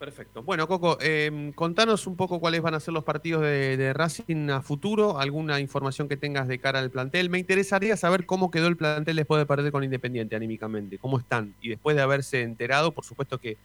[0.00, 0.42] Perfecto.
[0.42, 4.48] Bueno, Coco, eh, contanos un poco cuáles van a ser los partidos de, de, Racing
[4.48, 7.28] a futuro, alguna información que tengas de cara al plantel.
[7.28, 11.52] Me interesaría saber cómo quedó el plantel después de perder con Independiente anímicamente, cómo están.
[11.60, 13.58] Y después de haberse enterado, por supuesto que,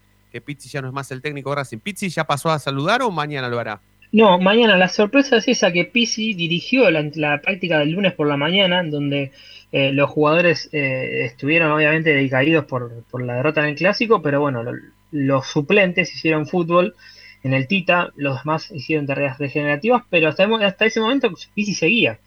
[0.46, 1.78] Pizzi ya no es más el técnico de Racing.
[1.78, 3.80] ¿Pizzi ya pasó a saludar o mañana lo hará?
[4.12, 4.76] No, mañana.
[4.76, 8.84] La sorpresa es esa que Pizzi dirigió la, la práctica del lunes por la mañana,
[8.84, 9.32] donde
[9.72, 14.42] eh, los jugadores eh, estuvieron obviamente decaídos por, por, la derrota en el clásico, pero
[14.42, 14.74] bueno, lo,
[15.12, 16.96] los suplentes hicieron fútbol
[17.44, 22.20] en el Tita, los demás hicieron tareas regenerativas, pero hasta, hasta ese momento Pizzi seguía.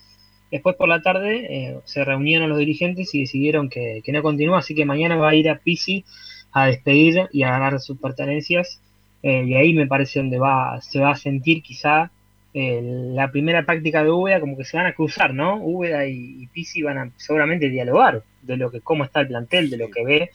[0.50, 4.60] Después por la tarde eh, se reunieron los dirigentes y decidieron que, que, no continúa,
[4.60, 6.04] así que mañana va a ir a Pizzi
[6.52, 8.80] a despedir y a ganar sus pertenencias.
[9.22, 12.12] Eh, y ahí me parece donde va, se va a sentir quizá
[12.54, 15.56] eh, la primera práctica de Úbeda, como que se van a cruzar, ¿no?
[15.56, 19.68] Úbeda y, y Pizzi van a seguramente dialogar de lo que cómo está el plantel,
[19.68, 20.30] de lo que ve,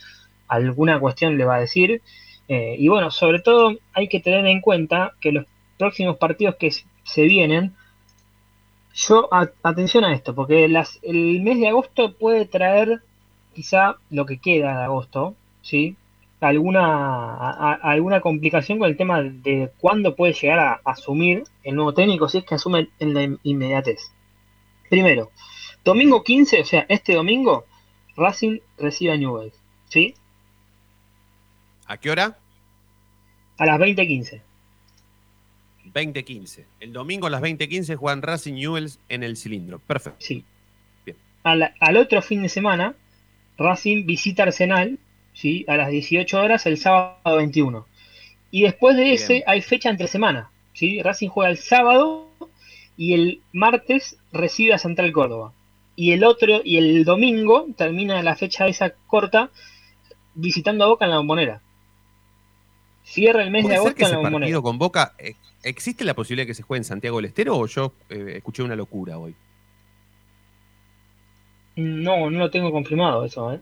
[0.47, 2.01] alguna cuestión le va a decir.
[2.47, 5.45] Eh, y bueno, sobre todo hay que tener en cuenta que los
[5.77, 6.71] próximos partidos que
[7.03, 7.73] se vienen,
[8.93, 9.29] yo,
[9.63, 13.01] atención a esto, porque las, el mes de agosto puede traer
[13.53, 15.95] quizá lo que queda de agosto, ¿sí?
[16.41, 17.35] Alguna,
[17.75, 22.39] alguna complicación con el tema de cuándo puede llegar a, asumir el nuevo técnico, si
[22.39, 24.11] es que asume en la inmediatez.
[24.89, 25.31] Primero,
[25.85, 27.65] domingo 15, o sea, este domingo,
[28.17, 30.15] Racing recibe a Newell's, ¿sí?
[31.87, 32.37] ¿A qué hora?
[33.57, 34.41] A las 20.15.
[35.93, 36.65] 20.15.
[36.79, 39.79] El domingo a las 20.15 juegan Racing Newells en el cilindro.
[39.79, 40.17] Perfecto.
[40.19, 40.43] Sí.
[41.05, 41.17] Bien.
[41.43, 42.95] Al, al, otro fin de semana,
[43.57, 44.97] Racing visita Arsenal,
[45.33, 45.65] ¿sí?
[45.67, 47.85] A las 18 horas el sábado 21.
[48.51, 49.15] Y después de Bien.
[49.15, 51.01] ese hay fecha entre semana, ¿sí?
[51.01, 52.29] Racing juega el sábado
[52.97, 55.53] y el martes recibe a Central Córdoba.
[55.95, 59.51] Y el otro, y el domingo termina la fecha esa corta
[60.33, 61.61] visitando a Boca en la bombonera.
[63.03, 64.61] Cierra el mes de agosto que en la bombonera.
[64.61, 67.67] con Boca, eh, ¿existe la posibilidad de que se juegue en Santiago del Estero o
[67.67, 69.35] yo eh, escuché una locura hoy?
[71.75, 73.59] No, no lo tengo confirmado eso, ¿eh?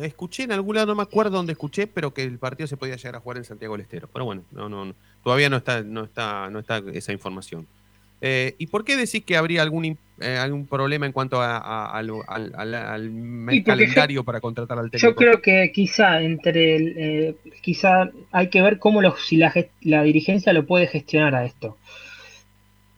[0.00, 2.96] escuché en algún lado, no me acuerdo dónde escuché, pero que el partido se podía
[2.96, 4.08] llegar a jugar en Santiago del Estero.
[4.12, 7.66] Pero bueno, no, no, no, todavía no está, no está, no está esa información.
[8.20, 9.84] Eh, ¿Y por qué decís que habría algún,
[10.20, 12.54] eh, algún problema en cuanto a, a- al, al-
[13.64, 15.10] calendario yo- para contratar al técnico?
[15.10, 19.52] Yo creo que quizá entre el, eh, quizá hay que ver cómo los, si la,
[19.82, 21.76] la dirigencia lo puede gestionar a esto.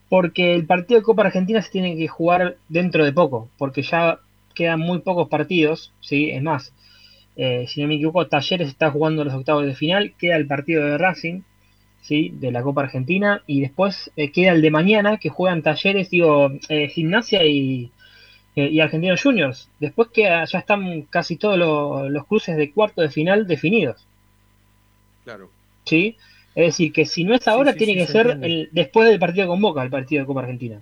[0.09, 4.21] Porque el partido de Copa Argentina se tiene que jugar dentro de poco, porque ya
[4.55, 6.31] quedan muy pocos partidos, ¿sí?
[6.31, 6.73] Es más,
[7.37, 10.85] eh, si no me equivoco, Talleres está jugando los octavos de final, queda el partido
[10.85, 11.41] de Racing,
[12.07, 12.33] ¿sí?
[12.35, 16.51] De la Copa Argentina, y después eh, queda el de mañana, que juegan Talleres, digo,
[16.69, 17.91] eh, Gimnasia y,
[18.55, 19.69] eh, y Argentinos Juniors.
[19.81, 24.07] Después que ya están casi todos lo- los cruces de cuarto de final definidos.
[25.25, 25.51] Claro.
[25.85, 26.17] ¿Sí?
[26.55, 29.09] Es decir, que si no es ahora, sí, tiene sí, que se ser el, después
[29.09, 30.81] del partido con Boca, el partido de Copa Argentina.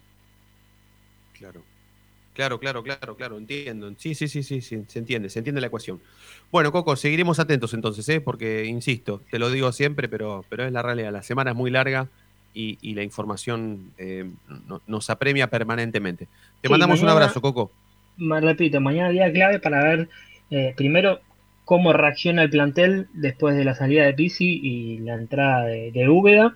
[2.34, 2.58] Claro.
[2.58, 3.94] Claro, claro, claro, entiendo.
[3.96, 6.02] Sí, sí, sí, sí, sí, se entiende, se entiende la ecuación.
[6.50, 8.20] Bueno, Coco, seguiremos atentos entonces, ¿eh?
[8.20, 11.12] porque, insisto, te lo digo siempre, pero, pero es la realidad.
[11.12, 12.08] La semana es muy larga
[12.52, 14.28] y, y la información eh,
[14.66, 16.26] no- nos apremia permanentemente.
[16.60, 17.70] Te Sí, mandamos un abrazo, Coco.
[18.16, 20.08] Me repito, mañana día clave para ver
[20.50, 21.20] eh, primero
[21.64, 26.08] cómo reacciona el plantel después de la salida de Pizzi y la entrada de, de
[26.08, 26.52] Úbeda.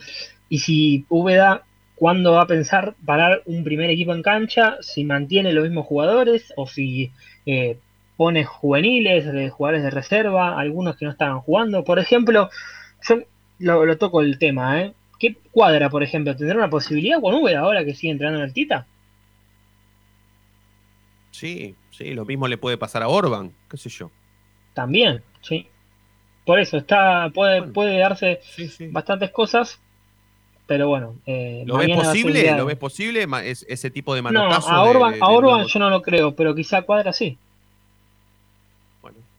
[0.49, 1.65] Y si Úbeda,
[1.99, 4.77] ¿cuándo va a pensar parar un primer equipo en cancha?
[4.81, 7.13] Si mantiene los mismos jugadores o si
[7.47, 7.79] eh,
[8.17, 11.85] pone juveniles, eh, jugadores de reserva, algunos que no estaban jugando.
[11.85, 12.51] Por ejemplo,
[13.09, 13.19] yo
[13.59, 14.93] lo, lo toco el tema, ¿eh?
[15.19, 16.37] ¿Qué cuadra, por ejemplo?
[16.37, 18.87] ¿Tendrá una posibilidad con Úbeda ahora que sigue entrenando en el Tita?
[21.33, 24.11] Sí, sí, lo mismo le puede pasar a Orban, qué sé yo.
[24.75, 25.67] También, sí.
[26.45, 28.41] Por eso, está, puede, puede darse
[28.91, 29.81] bastantes cosas,
[30.69, 31.17] pero bueno.
[31.27, 32.57] eh, ¿Lo ves posible?
[32.57, 33.27] ¿Lo ves posible?
[33.45, 34.69] Es- ese tipo de No, manotazo.
[34.71, 37.37] a Orban, de- a de Orban nuevo- yo no lo creo, pero quizá Cuadra sí.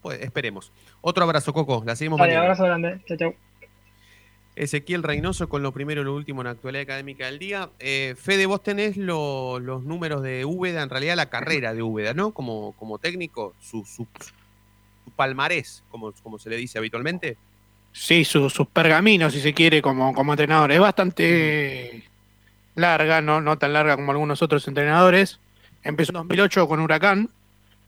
[0.01, 0.71] Pues esperemos.
[1.01, 1.83] Otro abrazo, Coco.
[1.85, 2.43] La seguimos Vale, mañana.
[2.45, 2.99] abrazo grande.
[3.05, 3.35] Chau, chau.
[4.55, 7.69] Ezequiel Reynoso con lo primero y lo último en la actualidad académica del día.
[7.79, 12.13] Eh, Fede, vos tenés lo- los números de Úbeda, en realidad la carrera de Úbeda,
[12.13, 12.31] ¿no?
[12.31, 14.07] Como, como técnico, su, su,
[15.05, 17.37] su palmarés, como, como se le dice habitualmente.
[18.01, 20.71] Sí, su- sus pergaminos, si se quiere, como, como entrenador.
[20.71, 22.03] Es bastante
[22.75, 25.39] larga, no, no tan larga como algunos otros entrenadores.
[25.83, 27.29] Empezó en 2008 con Huracán,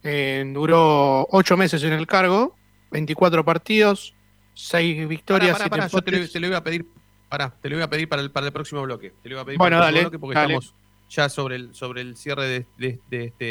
[0.04, 2.56] eh, duró ocho meses en el cargo,
[2.92, 4.14] 24 partidos,
[4.54, 6.34] 6 victorias, Pará, pará, yo te lo, empates.
[6.34, 6.86] te lo iba a pedir,
[7.30, 9.14] pará, te lo iba a pedir para el, para el próximo bloque.
[9.24, 10.54] Te lo iba a pedir Bueno, para el dale, bloque porque dale.
[10.56, 10.76] estamos
[11.10, 13.46] ya sobre el, sobre el cierre de, de- de este,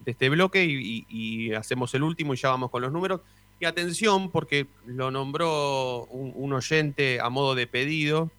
[0.00, 3.20] de este bloque y, y- y hacemos el último y ya vamos con los números.
[3.58, 8.30] Y atención, porque lo nombró un, oyente a modo de pedido,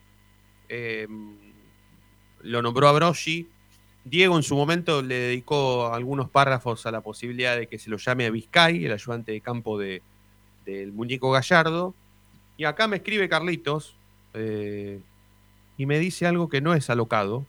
[0.70, 1.08] eh,
[2.42, 3.48] lo nombró a Broggi.
[4.06, 7.98] Diego en su momento le dedicó algunos párrafos a la posibilidad de que se lo
[7.98, 10.02] llame a Vizcay, el ayudante de campo de,
[10.66, 11.96] del muñeco Gallardo.
[12.56, 13.96] Y acá me escribe Carlitos
[14.34, 15.00] eh,
[15.78, 17.46] y me dice algo que no es alocado.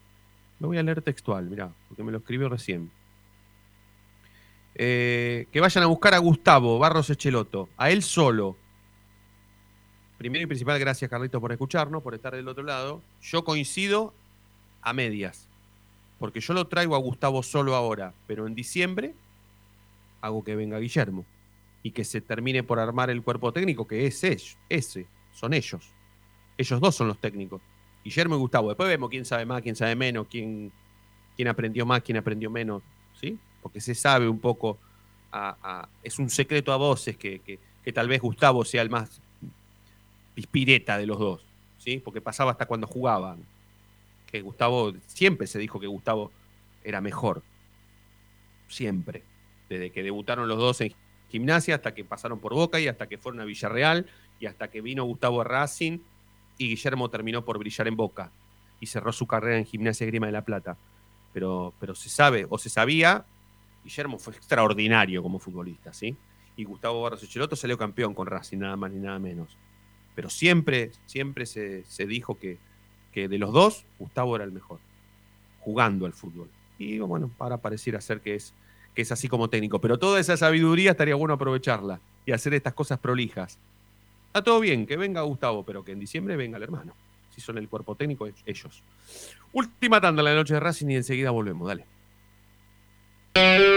[0.59, 2.91] Lo voy a leer textual, mirá, porque me lo escribió recién.
[4.81, 8.57] Eh, que vayan a buscar a Gustavo Barros Echeloto, a él solo.
[10.19, 13.03] Primero y principal, gracias Carlitos por escucharnos, por estar del otro lado.
[13.21, 14.15] Yo coincido
[14.81, 15.49] a medias,
[16.21, 19.17] porque yo lo traigo a Gustavo solo ahora, pero en diciembre
[20.21, 21.27] hago que venga Guillermo
[21.83, 25.93] y que se termine por armar el cuerpo técnico, que es ese, ese, son ellos.
[26.57, 27.61] Ellos dos son los técnicos.
[28.05, 28.69] Guillermo y Gustavo.
[28.69, 30.73] Después vemos quién sabe más, quién sabe menos, quién,
[31.35, 32.83] quién aprendió más, quién aprendió menos,
[33.21, 33.39] ¿sí?
[33.69, 34.79] Porque se sabe un poco,
[35.31, 39.21] a- es un secreto a voces que, que- que tal vez Gustavo sea el más
[40.35, 41.45] pispireta de los dos,
[41.77, 42.01] ¿sí?
[42.03, 43.45] Porque pasaba hasta cuando jugaban.
[44.27, 46.33] Que Gustavo, siempre se dijo que Gustavo
[46.83, 47.43] era mejor.
[48.69, 49.23] Siempre.
[49.69, 50.95] Desde que debutaron los dos en
[51.31, 54.07] gimnasia hasta que pasaron por Boca y hasta que fueron a Villarreal
[54.41, 55.99] y hasta que vino Gustavo Racing
[56.57, 58.31] y Guillermo terminó por brillar en Boca
[58.81, 60.79] y cerró su carrera en Gimnasia Grima de la Plata.
[61.35, 63.25] Pero, pero se sabe o se sabía,
[63.89, 66.15] Guillermo fue extraordinario como futbolista, ¿sí?
[66.57, 69.57] Y Gustavo Barros Echeloto salió campeón con Racing, nada más ni nada menos.
[70.15, 72.59] Pero siempre, siempre se, se dijo que,
[73.13, 74.79] que de los dos, Gustavo era el mejor,
[75.61, 76.51] jugando al fútbol.
[76.79, 78.53] Y bueno, ahora pareciera ser que es,
[78.95, 79.81] que es así como técnico.
[79.81, 83.59] Pero toda esa sabiduría estaría bueno aprovecharla y hacer estas cosas prolijas.
[84.27, 86.93] Está todo bien, que venga Gustavo, pero que en diciembre venga el hermano.
[87.35, 88.83] Si son el cuerpo técnico, ellos.
[89.55, 91.67] Última tanda en la noche de Racing y enseguida volvemos.
[91.67, 91.87] Dale.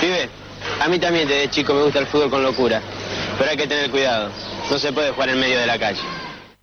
[0.00, 0.28] Pibe,
[0.80, 2.82] a mí también desde chico me gusta el fútbol con locura.
[3.38, 4.30] Pero hay que tener cuidado.
[4.70, 6.00] No se puede jugar en medio de la calle.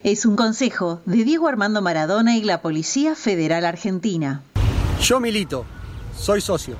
[0.03, 4.43] Es un consejo de Diego Armando Maradona y la Policía Federal Argentina.
[5.01, 5.65] Yo milito.
[6.15, 6.77] Soy socio.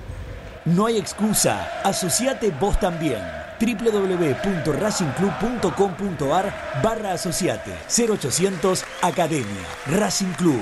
[0.66, 1.82] No hay excusa.
[1.84, 3.20] Asociate vos también.
[3.60, 6.54] www.racingclub.com.ar
[6.84, 10.62] barra asociate 0800 Academia Racing Club,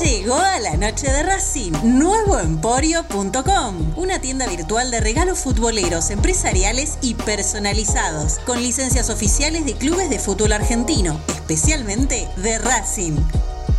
[0.00, 7.14] Llegó a la noche de Racing, nuevoemporio.com, una tienda virtual de regalos futboleros, empresariales y
[7.14, 13.16] personalizados, con licencias oficiales de clubes de fútbol argentino, especialmente de Racing.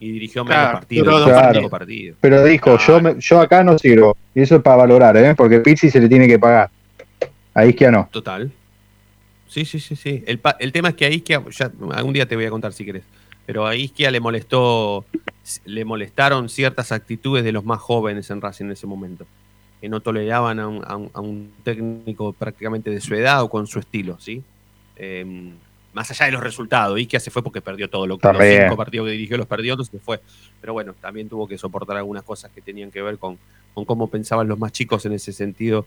[0.00, 1.70] Y dirigió menos Claro, partidos.
[1.70, 2.16] partidos.
[2.20, 4.16] Pero dijo, yo, me- yo acá no sirvo.
[4.34, 5.34] Y eso es para valorar, ¿eh?
[5.36, 6.70] Porque Pizzi se le tiene que pagar.
[7.54, 8.08] A Isquia no.
[8.10, 8.50] Total.
[9.46, 10.24] Sí, sí, sí, sí.
[10.26, 13.02] El tema es que a Isquia, ya, algún día te voy a contar si querés,
[13.44, 15.04] pero a Isquia le molestó,
[15.66, 19.26] le molestaron ciertas actitudes de los más jóvenes en Racing en ese momento,
[19.82, 23.50] que no toleraban a un, a un- a un técnico prácticamente de su edad o
[23.50, 24.42] con su estilo, ¿sí?
[24.96, 25.52] Eh,
[25.92, 28.76] más allá de los resultados, Isquia se fue porque perdió todo lo que los cinco
[28.76, 30.20] partidos que dirigió los perdió, entonces se fue.
[30.60, 33.36] Pero bueno, también tuvo que soportar algunas cosas que tenían que ver con,
[33.74, 35.84] con cómo pensaban los más chicos en ese sentido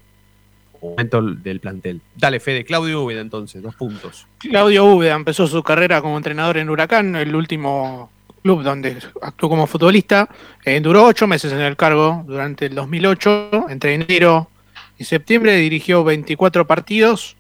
[0.82, 2.02] momento del plantel.
[2.16, 4.28] Dale, Fede, Claudio Úbeda entonces, dos puntos.
[4.39, 8.12] Claudio Úbeda empezó su carrera como entrenador en Huracán, el último
[8.46, 10.30] club donde actuó como futbolista.
[10.64, 13.66] Eh, duró ocho meses en el cargo durante el 2008.
[13.70, 14.52] Entre enero
[15.00, 17.36] y septiembre dirigió 24 partidos,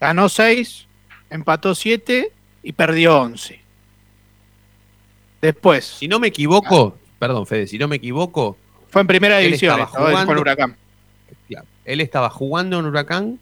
[0.00, 0.86] ganó 6,
[1.30, 2.30] empató 7
[2.62, 3.60] y perdió 11.
[5.42, 5.84] Después.
[5.84, 8.56] Si no me equivoco, perdón, Fede, si no me equivoco.
[8.88, 10.76] Fue en primera división, estaba jugando, Huracán.
[11.84, 13.40] Él estaba jugando en Huracán.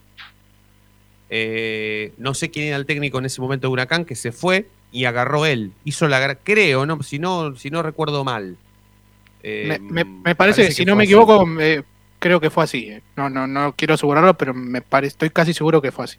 [1.29, 4.69] eh, no sé quién era el técnico en ese momento de Huracán que se fue
[4.95, 5.73] y agarró él.
[5.85, 8.57] Hizo la creo, no, si no, si no recuerdo mal.
[9.43, 11.83] Eh, Me, me- me parece, que, si no me equivoco, me-
[12.19, 12.89] creo que fue así.
[12.89, 13.03] eh.
[13.17, 16.17] No, no, no quiero asegurarlo, pero me pare- estoy casi seguro que fue así.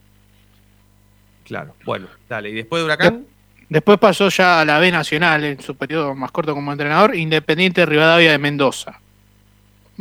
[1.45, 2.49] Claro, bueno, dale.
[2.49, 3.25] Y después de Huracán,
[3.67, 7.81] Después pasó ya a la B Nacional en su periodo más corto como entrenador, Independiente
[7.81, 8.99] de Rivadavia de Mendoza.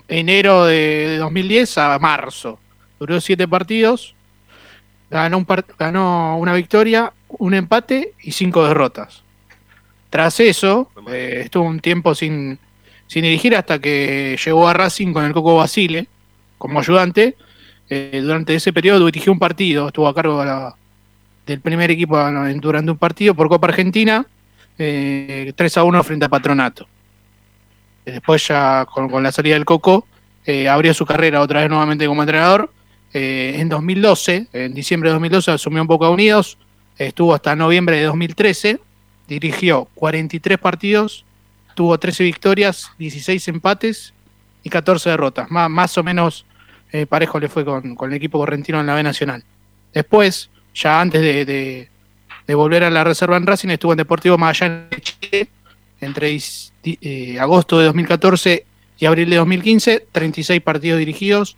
[0.07, 2.59] Enero de 2010 a marzo.
[3.01, 4.14] Duró siete partidos,
[5.11, 5.47] ganó, un
[5.79, 9.23] ganó una victoria, un empate y cinco derrotas.
[10.11, 12.59] Tras eso, eh, estuvo un tiempo sin,
[13.07, 16.07] sin dirigir hasta que llegó a Racing con el Coco Basile
[16.59, 17.37] como ayudante.
[17.91, 20.75] Eh, durante ese periodo dirigió un partido, estuvo a cargo de la,
[21.47, 22.17] del primer equipo
[22.61, 24.27] durante un partido por Copa Argentina,
[24.79, 26.87] eh, 3 a 1 frente a Patronato.
[28.05, 30.07] Eh, Después ya con, con la salida del Coco,
[30.47, 32.71] eh, abrió su carrera otra vez nuevamente como entrenador.
[33.15, 36.59] Eh, en 2012, en diciembre de 2012 asumió un Boca Unidos,
[36.99, 38.81] estuvo hasta noviembre de 2013,
[39.29, 41.25] dirigió 43 partidos,
[41.75, 44.13] tuvo 13 victorias, 16 empates
[44.63, 45.51] y 14 derrotas.
[45.51, 46.45] Más, o menos
[46.93, 49.45] eh, parejo le fue con, con el equipo correntino en la B Nacional.
[49.93, 51.89] Después, ya antes de, de-
[52.47, 55.49] de volver a la reserva en Racing, estuvo en Deportivo Magallanes de Chile
[56.03, 56.37] entre
[56.85, 58.67] eh, agosto de 2014
[58.99, 61.57] y abril de 2015, 36 partidos dirigidos,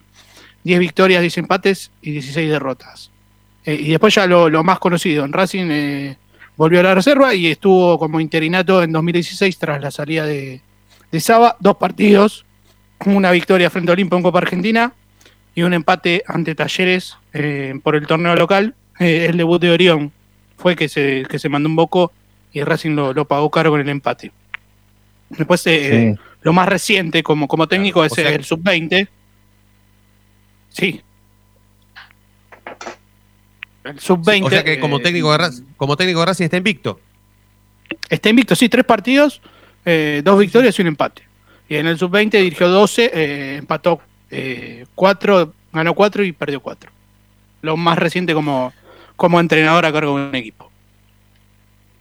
[0.66, 3.12] 10 victorias, 10 empates y 16 derrotas.
[3.64, 6.16] Eh, y después ya lo, lo más conocido, en Racing eh,
[6.56, 10.60] volvió a la reserva y estuvo como interinato en 2016 tras la salida de,
[11.12, 12.44] de Saba, dos partidos,
[13.04, 14.92] una victoria frente a Olimpo en Copa Argentina
[15.54, 18.74] y un empate ante Talleres eh, por el torneo local.
[18.98, 20.10] El debut de Orión
[20.56, 22.10] fue que se, que se mandó un boco
[22.52, 24.32] y Racing lo, lo pagó caro con el empate.
[25.28, 26.14] Después, Sí.
[26.42, 29.08] lo más reciente como, como técnico es o sea el sub-20.
[30.76, 31.02] Sí.
[33.84, 34.44] El sub-20.
[34.44, 37.00] o sea que como eh, técnico de Racing, como técnico de Racing está invicto.
[38.08, 39.40] Está invicto, sí, tres partidos,
[39.84, 41.22] eh, dos victorias y un empate.
[41.68, 44.00] Y en el sub-20 dirigió 12, eh, empató
[44.94, 46.90] 4, ganó 4 y perdió 4.
[47.62, 48.72] Lo más reciente como,
[49.14, 50.70] como entrenador a cargo de un equipo.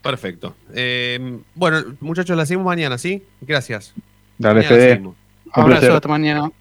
[0.01, 0.55] Perfecto.
[0.73, 3.23] Eh, bueno, muchachos, la seguimos mañana, ¿sí?
[3.41, 3.93] Gracias.
[4.37, 4.99] Dale.
[4.99, 5.15] Un
[5.51, 6.51] Abrazo, hasta mañana.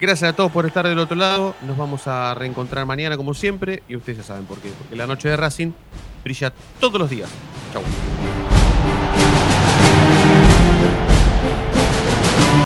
[0.00, 1.56] Gracias a todos por estar del otro lado.
[1.66, 4.70] Nos vamos a reencontrar mañana como siempre y ustedes ya saben por qué.
[4.70, 5.72] Porque la noche de Racing
[6.22, 7.28] brilla todos los días.
[7.72, 7.82] Chau.